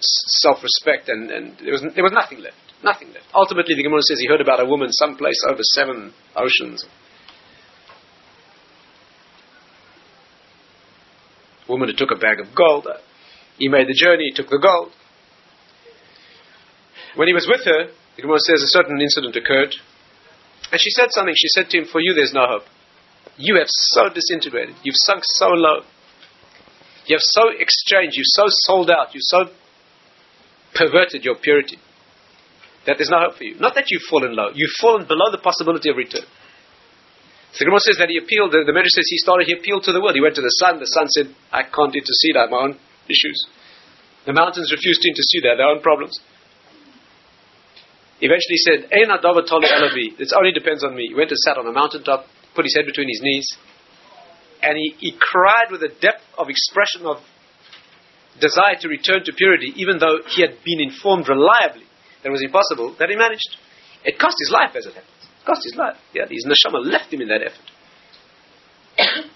[0.00, 3.26] self-respect, and, and there was there was nothing left, nothing left.
[3.34, 6.86] Ultimately, the Gemara says he heard about a woman someplace over seven oceans.
[11.66, 12.86] A woman who took a bag of gold.
[12.86, 12.98] Uh,
[13.58, 14.92] he made the journey, he took the gold.
[17.16, 19.74] When he was with her, the Gemara says a certain incident occurred,
[20.70, 21.34] and she said something.
[21.36, 22.66] She said to him, "For you, there's no hope.
[23.38, 24.74] You have so disintegrated.
[24.82, 25.86] You've sunk so low.
[27.06, 28.16] You have so exchanged.
[28.16, 29.14] You've so sold out.
[29.14, 29.46] You've so
[30.74, 31.78] perverted your purity
[32.86, 33.54] that there's no hope for you.
[33.58, 34.50] Not that you've fallen low.
[34.54, 36.26] You've fallen below the possibility of return."
[37.58, 38.52] The Gemara says that he appealed.
[38.52, 39.48] The, the Medrash says he started.
[39.48, 40.14] He appealed to the world.
[40.14, 40.78] He went to the sun.
[40.78, 42.36] The sun said, "I can't intercede.
[42.36, 42.78] I have my own
[43.08, 43.38] issues.
[44.28, 46.20] The mountains refused to intercede, they their own problems.
[48.20, 49.08] Eventually he said, It
[50.36, 51.06] only depends on me.
[51.08, 52.26] He went and sat on a mountaintop,
[52.58, 53.46] put his head between his knees,
[54.58, 57.22] and he, he cried with a depth of expression of
[58.42, 61.86] desire to return to purity, even though he had been informed reliably
[62.22, 63.54] that it was impossible, that he managed.
[64.02, 65.22] It cost his life as it happened.
[65.22, 65.94] It cost his life.
[66.10, 67.70] Yeah, his neshama left him in that effort.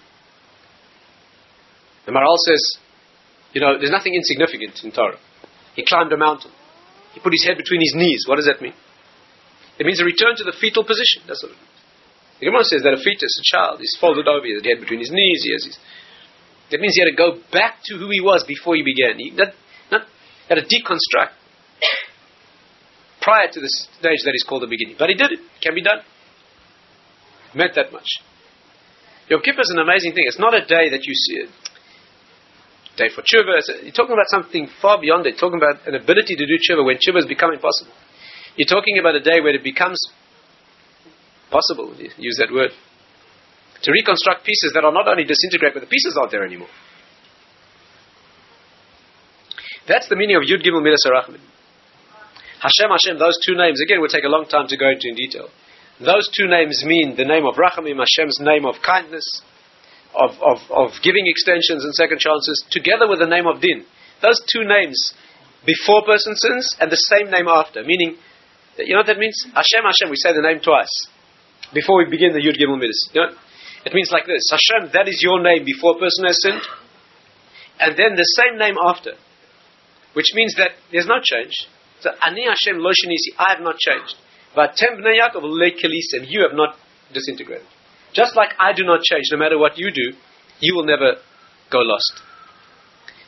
[2.05, 2.75] the Maharal says,
[3.53, 5.19] you know, there's nothing insignificant in Torah.
[5.75, 6.51] He climbed a mountain.
[7.13, 8.25] He put his head between his knees.
[8.27, 8.73] What does that mean?
[9.79, 11.23] It means a return to the fetal position.
[11.27, 11.72] That's what it means.
[12.43, 14.43] The Gemara says that a fetus, a child, is folded over.
[14.43, 15.39] He head between his knees.
[15.47, 15.79] He has his.
[16.75, 19.15] That means he had to go back to who he was before he began.
[19.15, 19.55] He not,
[19.87, 20.03] not,
[20.51, 21.39] had to deconstruct
[23.23, 24.99] prior to the stage that is called the beginning.
[24.99, 25.39] But he did it.
[25.39, 26.03] it can be done.
[26.03, 28.11] It meant that much.
[29.31, 30.27] Yom Kippur is an amazing thing.
[30.27, 31.49] It's not a day that you see it
[32.97, 33.57] day for tshuva.
[33.81, 35.39] You're talking about something far beyond it.
[35.39, 37.95] You're talking about an ability to do tshuva when tshuva has become impossible.
[38.55, 39.97] You're talking about a day where it becomes
[41.53, 42.73] possible, use that word,
[43.83, 46.71] to reconstruct pieces that are not only disintegrate, but the pieces aren't there anymore.
[49.85, 51.03] That's the meaning of Yud Gimel Midas
[52.63, 55.15] Hashem Hashem, those two names, again, will take a long time to go into in
[55.19, 55.51] detail.
[55.99, 59.27] Those two names mean the name of Rachamim, Hashem's name of kindness,
[60.15, 63.83] of, of, of giving extensions and second chances, together with the name of Din.
[64.23, 64.95] Those two names
[65.67, 68.15] before person sins and the same name after, meaning,
[68.79, 69.35] you know what that means?
[69.51, 71.11] Hashem, Hashem, we say the name twice
[71.73, 73.09] before we begin the Yud Gimel Midas.
[73.13, 73.31] You know,
[73.85, 76.63] it means like this Hashem, that is your name before a person has sinned,
[77.79, 79.13] and then the same name after,
[80.13, 81.67] which means that there's no change.
[82.01, 84.15] So, Ani Hashem Lo I have not changed.
[84.55, 86.75] Vatem Bnei Yaakov and you have not
[87.13, 87.67] disintegrated.
[88.13, 90.15] Just like I do not change, no matter what you do,
[90.59, 91.17] you will never
[91.71, 92.21] go lost.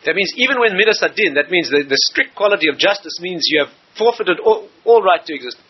[0.06, 3.42] That means even when midas adin, that means the, the strict quality of justice means
[3.50, 5.65] you have forfeited all, all right to existence.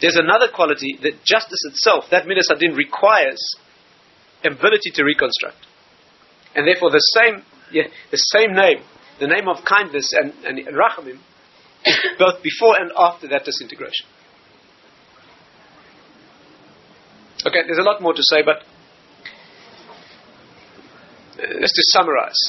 [0.00, 3.38] There's another quality that justice itself, that midas adin, requires
[4.44, 5.66] ability to reconstruct,
[6.54, 7.42] and therefore the same,
[7.72, 8.82] yeah, the same name,
[9.20, 11.18] the name of kindness and, and rachamim,
[12.18, 14.06] both before and after that disintegration.
[17.46, 18.64] Okay, there's a lot more to say, but
[21.38, 22.40] uh, let's just summarize.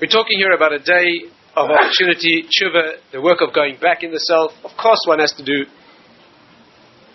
[0.00, 4.10] We're talking here about a day of opportunity, tshuva, the work of going back in
[4.10, 4.52] the self.
[4.64, 5.66] Of course, one has to do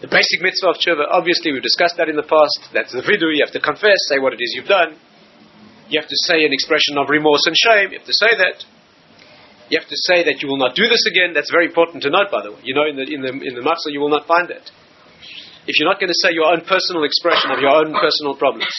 [0.02, 1.08] the basic mitzvah of tshuva.
[1.08, 2.72] Obviously, we've discussed that in the past.
[2.76, 3.40] That's the vidui.
[3.40, 5.00] You have to confess, say what it is you've done.
[5.88, 7.94] You have to say an expression of remorse and shame.
[7.94, 8.66] You have to say that.
[9.70, 11.34] You have to say that you will not do this again.
[11.34, 12.62] That's very important to note, by the way.
[12.62, 14.66] You know, in the in the in the machzor, you will not find that.
[15.66, 18.70] If you're not going to say your own personal expression of your own personal problems,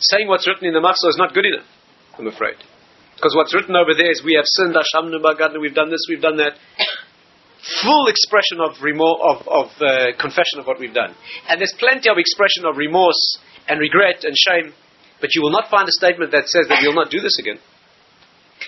[0.00, 1.66] saying what's written in the machzor is not good enough.
[2.18, 2.58] I'm afraid,
[3.14, 6.38] because what's written over there is we have sinned, bagadnu, we've done this, we've done
[6.38, 6.58] that.
[7.82, 11.14] Full expression of remorse, of, of uh, confession of what we've done,
[11.48, 13.38] and there's plenty of expression of remorse
[13.68, 14.74] and regret and shame,
[15.20, 17.56] but you will not find a statement that says that you'll not do this again.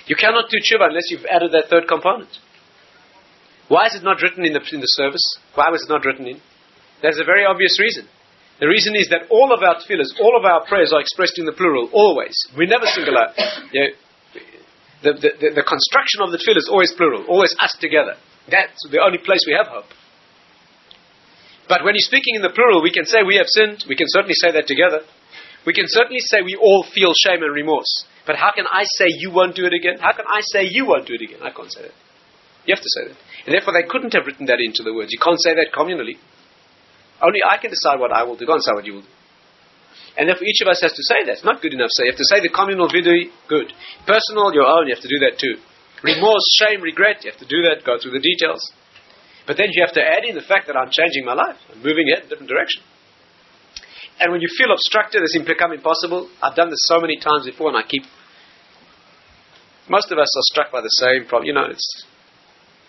[0.07, 2.31] You cannot do tshuva unless you've added that third component.
[3.69, 5.23] Why is it not written in the, in the service?
[5.55, 6.41] Why was it not written in?
[7.03, 8.09] There's a very obvious reason.
[8.61, 11.45] The reason is that all of our tefillahs, all of our prayers are expressed in
[11.45, 12.33] the plural, always.
[12.57, 13.37] We never single out.
[15.03, 18.17] The, the, the, construction of the tefillah is always plural, always us together.
[18.51, 19.91] That's the only place we have hope.
[21.69, 23.85] But when you're speaking in the plural, we can say we have sinned.
[23.89, 25.03] We can certainly say that together.
[25.67, 28.07] We can certainly say we all feel shame and remorse.
[28.25, 29.99] But how can I say you won't do it again?
[29.99, 31.43] How can I say you won't do it again?
[31.43, 31.97] I can't say that.
[32.67, 33.19] You have to say that.
[33.47, 35.11] And therefore, they couldn't have written that into the words.
[35.11, 36.19] You can't say that communally.
[37.23, 38.47] Only I can decide what I will do.
[38.47, 39.15] And say what you will do.
[40.19, 41.43] And therefore, each of us has to say that.
[41.43, 41.91] It's not good enough.
[41.91, 43.71] So you have to say the communal vidui, good.
[44.07, 45.59] Personal, your own, you have to do that too.
[46.03, 48.61] Remorse, shame, regret, you have to do that, go through the details.
[49.47, 51.57] But then you have to add in the fact that I'm changing my life.
[51.73, 52.83] I'm moving it in a different direction.
[54.19, 56.29] And when you feel obstructed, it's become impossible.
[56.43, 58.03] I've done this so many times before, and I keep.
[59.89, 61.47] Most of us are struck by the same problem.
[61.47, 62.05] You know, it's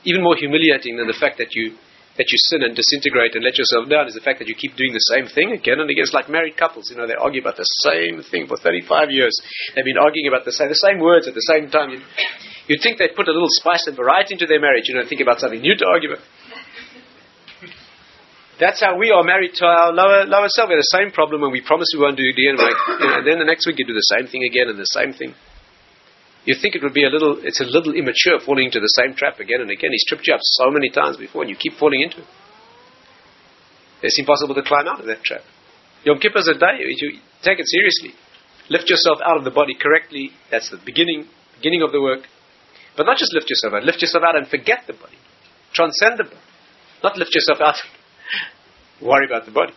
[0.03, 1.75] even more humiliating than the fact that you
[2.17, 4.73] that you sin and disintegrate and let yourself down is the fact that you keep
[4.73, 6.01] doing the same thing again and again.
[6.01, 6.89] It's like married couples.
[6.89, 9.33] You know, they argue about the same thing for 35 years.
[9.73, 11.93] They've been arguing about the same, the same words at the same time.
[11.93, 12.05] You'd,
[12.67, 14.89] you'd think they'd put a little spice and variety into their marriage.
[14.89, 16.25] You know, think about something new to argue about.
[18.59, 20.69] That's how we are married to our lower, lower self.
[20.69, 23.37] We have the same problem when we promise we won't do it again, and then
[23.37, 25.37] the next week you do the same thing again and the same thing.
[26.47, 29.13] You think it would be a little, it's a little immature falling into the same
[29.19, 29.91] trap again and again.
[29.91, 32.29] He's tripped you up so many times before and you keep falling into it.
[34.01, 35.43] It's impossible to climb out of that trap.
[36.05, 38.15] Yom Kippur is a day, you take it seriously.
[38.69, 40.31] Lift yourself out of the body correctly.
[40.49, 41.27] That's the beginning,
[41.59, 42.23] beginning of the work.
[42.95, 45.19] But not just lift yourself out, lift yourself out and forget the body.
[45.73, 46.47] Transcend the body.
[47.03, 47.75] Not lift yourself out
[49.01, 49.73] worry about the body.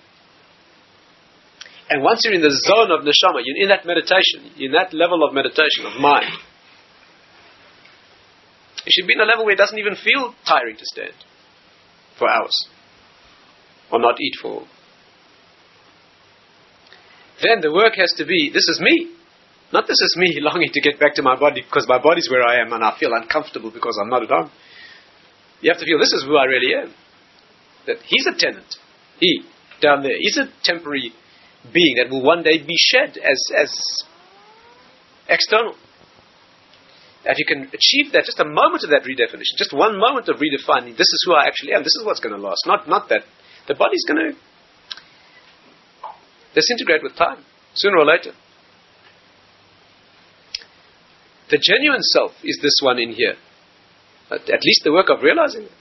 [1.91, 5.27] And once you're in the zone of neshama, you're in that meditation, in that level
[5.27, 6.31] of meditation, of mind,
[8.91, 11.15] it should be in a level where it doesn't even feel tiring to stand
[12.19, 12.67] for hours
[13.93, 14.67] or not eat for.
[17.41, 19.15] Then the work has to be this is me.
[19.73, 22.43] Not this is me longing to get back to my body because my body's where
[22.43, 24.51] I am and I feel uncomfortable because I'm not at home.
[25.61, 26.93] You have to feel this is who I really am.
[27.87, 28.75] That he's a tenant.
[29.21, 29.43] He,
[29.81, 31.13] down there, is a temporary
[31.73, 33.73] being that will one day be shed as, as
[35.29, 35.77] external.
[37.25, 40.37] If you can achieve that, just a moment of that redefinition, just one moment of
[40.37, 42.65] redefining, this is who I actually am, this is what's going to last.
[42.67, 43.23] Not, not that
[43.69, 44.39] the body's going to
[46.55, 47.45] disintegrate with time,
[47.75, 48.33] sooner or later.
[51.51, 53.35] The genuine self is this one in here.
[54.31, 55.73] At, at least the work of realizing it.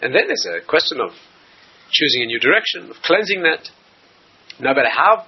[0.00, 1.10] And then there's a question of
[1.90, 3.70] choosing a new direction, of cleansing that,
[4.60, 5.26] no matter how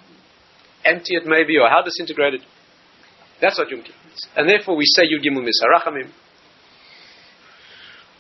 [0.84, 2.42] empty it may be or how disintegrated.
[3.40, 4.26] That's what Yom Kippur is.
[4.36, 6.10] And therefore we say Yud Gimel Midas Harachamim.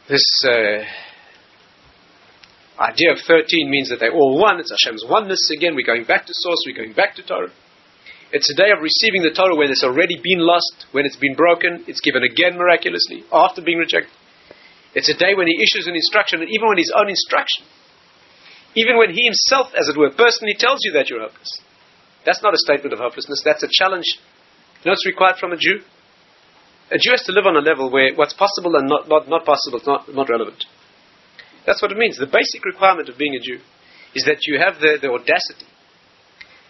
[0.08, 0.82] This uh,
[2.80, 4.58] idea of 13 means that they're all one.
[4.58, 5.76] It's Hashem's oneness again.
[5.76, 6.58] We're going back to source.
[6.66, 7.52] We're going back to Torah.
[8.32, 11.34] It's a day of receiving the Torah when it's already been lost, when it's been
[11.34, 14.14] broken, it's given again miraculously after being rejected.
[14.94, 17.66] It's a day when he issues an instruction, and even when his own instruction,
[18.74, 21.50] even when he himself, as it were, personally tells you that you're hopeless.
[22.24, 24.06] That's not a statement of hopelessness, that's a challenge.
[24.80, 25.84] You know what's required from a Jew?
[26.90, 29.44] A Jew has to live on a level where what's possible and not, not, not
[29.44, 30.64] possible is not, not relevant.
[31.66, 32.16] That's what it means.
[32.16, 33.60] The basic requirement of being a Jew
[34.14, 35.68] is that you have the, the audacity,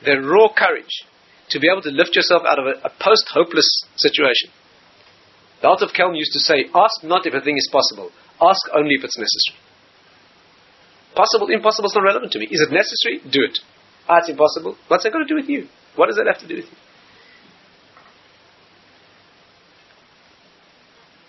[0.04, 1.06] the raw courage
[1.50, 4.50] to be able to lift yourself out of a, a post hopeless situation.
[5.62, 8.10] The Alter of Kelm used to say, Ask not if a thing is possible,
[8.42, 9.60] ask only if it's necessary.
[11.14, 12.48] Possible, impossible is not relevant to me.
[12.50, 13.20] Is it necessary?
[13.30, 13.58] Do it.
[14.08, 14.76] Ah, it's impossible.
[14.88, 15.66] What's that got to do with you?
[15.96, 16.76] What does that have to do with you?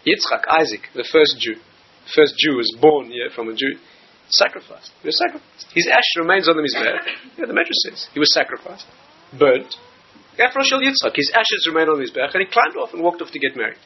[0.05, 1.55] Yitzchak, Isaac, the first Jew,
[2.15, 3.77] first Jew was born here from a Jew,
[4.29, 4.91] sacrificed.
[5.01, 5.67] He was sacrificed.
[5.73, 7.37] His ash remains on the Mizbeach.
[7.37, 8.85] Yeah, the Medrash says he was sacrificed,
[9.37, 9.75] burnt.
[10.39, 13.31] Efroshel Yitzchak, his ashes remain on the Mizbeach, and he climbed off and walked off
[13.31, 13.77] to get married.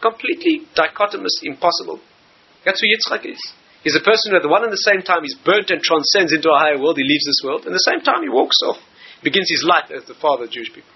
[0.00, 2.00] Completely dichotomous, impossible.
[2.64, 3.38] That's who Yitzchak is.
[3.84, 6.32] He's a person who at the one and the same time he's burnt and transcends
[6.32, 8.56] into a higher world, he leaves this world, and at the same time he walks
[8.66, 8.78] off,
[9.22, 10.90] begins his life as the father of Jewish people.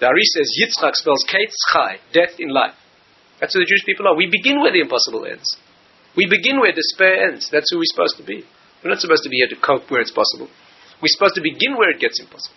[0.00, 2.74] The Ari says Yitzchak spells Ketz Chai, death in life.
[3.40, 4.16] That's who the Jewish people are.
[4.16, 5.46] We begin where the impossible ends.
[6.16, 7.48] We begin where despair ends.
[7.50, 8.44] That's who we're supposed to be.
[8.82, 10.48] We're not supposed to be here to cope where it's possible.
[11.02, 12.56] We're supposed to begin where it gets impossible.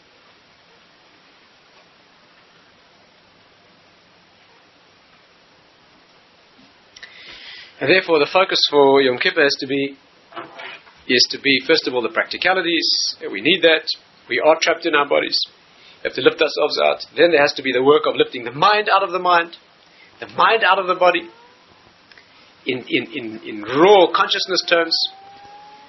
[7.80, 9.98] And therefore, the focus for Yom Kippur has to be
[11.08, 13.18] is to be first of all the practicalities.
[13.32, 13.86] We need that.
[14.30, 15.38] We are trapped in our bodies.
[16.02, 17.06] We have to lift ourselves out.
[17.16, 19.56] Then there has to be the work of lifting the mind out of the mind,
[20.20, 21.30] the mind out of the body,
[22.66, 24.96] in, in, in, in raw consciousness terms.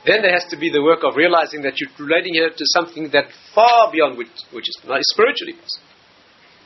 [0.04, 3.10] Then there has to be the work of realizing that you're relating here to something
[3.12, 5.88] that far beyond which, which is not spiritually possible.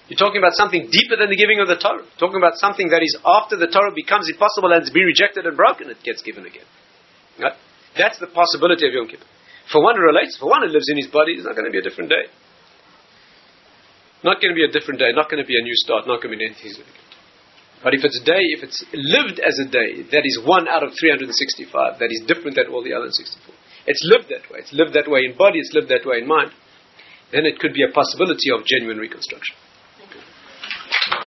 [0.09, 2.07] You're talking about something deeper than the giving of the Torah.
[2.07, 5.44] You're talking about something that is after the Torah becomes impossible and it's been rejected
[5.44, 6.66] and broken, it gets given again.
[7.38, 7.59] Right?
[7.99, 9.26] That's the possibility of Yom Kippur.
[9.70, 11.74] For one who relates, for one who lives in his body, it's not going to
[11.74, 12.30] be a different day.
[14.27, 16.18] Not going to be a different day, not going to be a new start, not
[16.18, 16.83] going to be anything.
[17.79, 20.83] But if it's a day, if it's lived as a day, that is one out
[20.83, 23.55] of 365, that is different than all the other 64.
[23.87, 24.66] It's lived that way.
[24.66, 26.51] It's lived that way in body, it's lived that way in mind.
[27.31, 29.55] Then it could be a possibility of genuine reconstruction.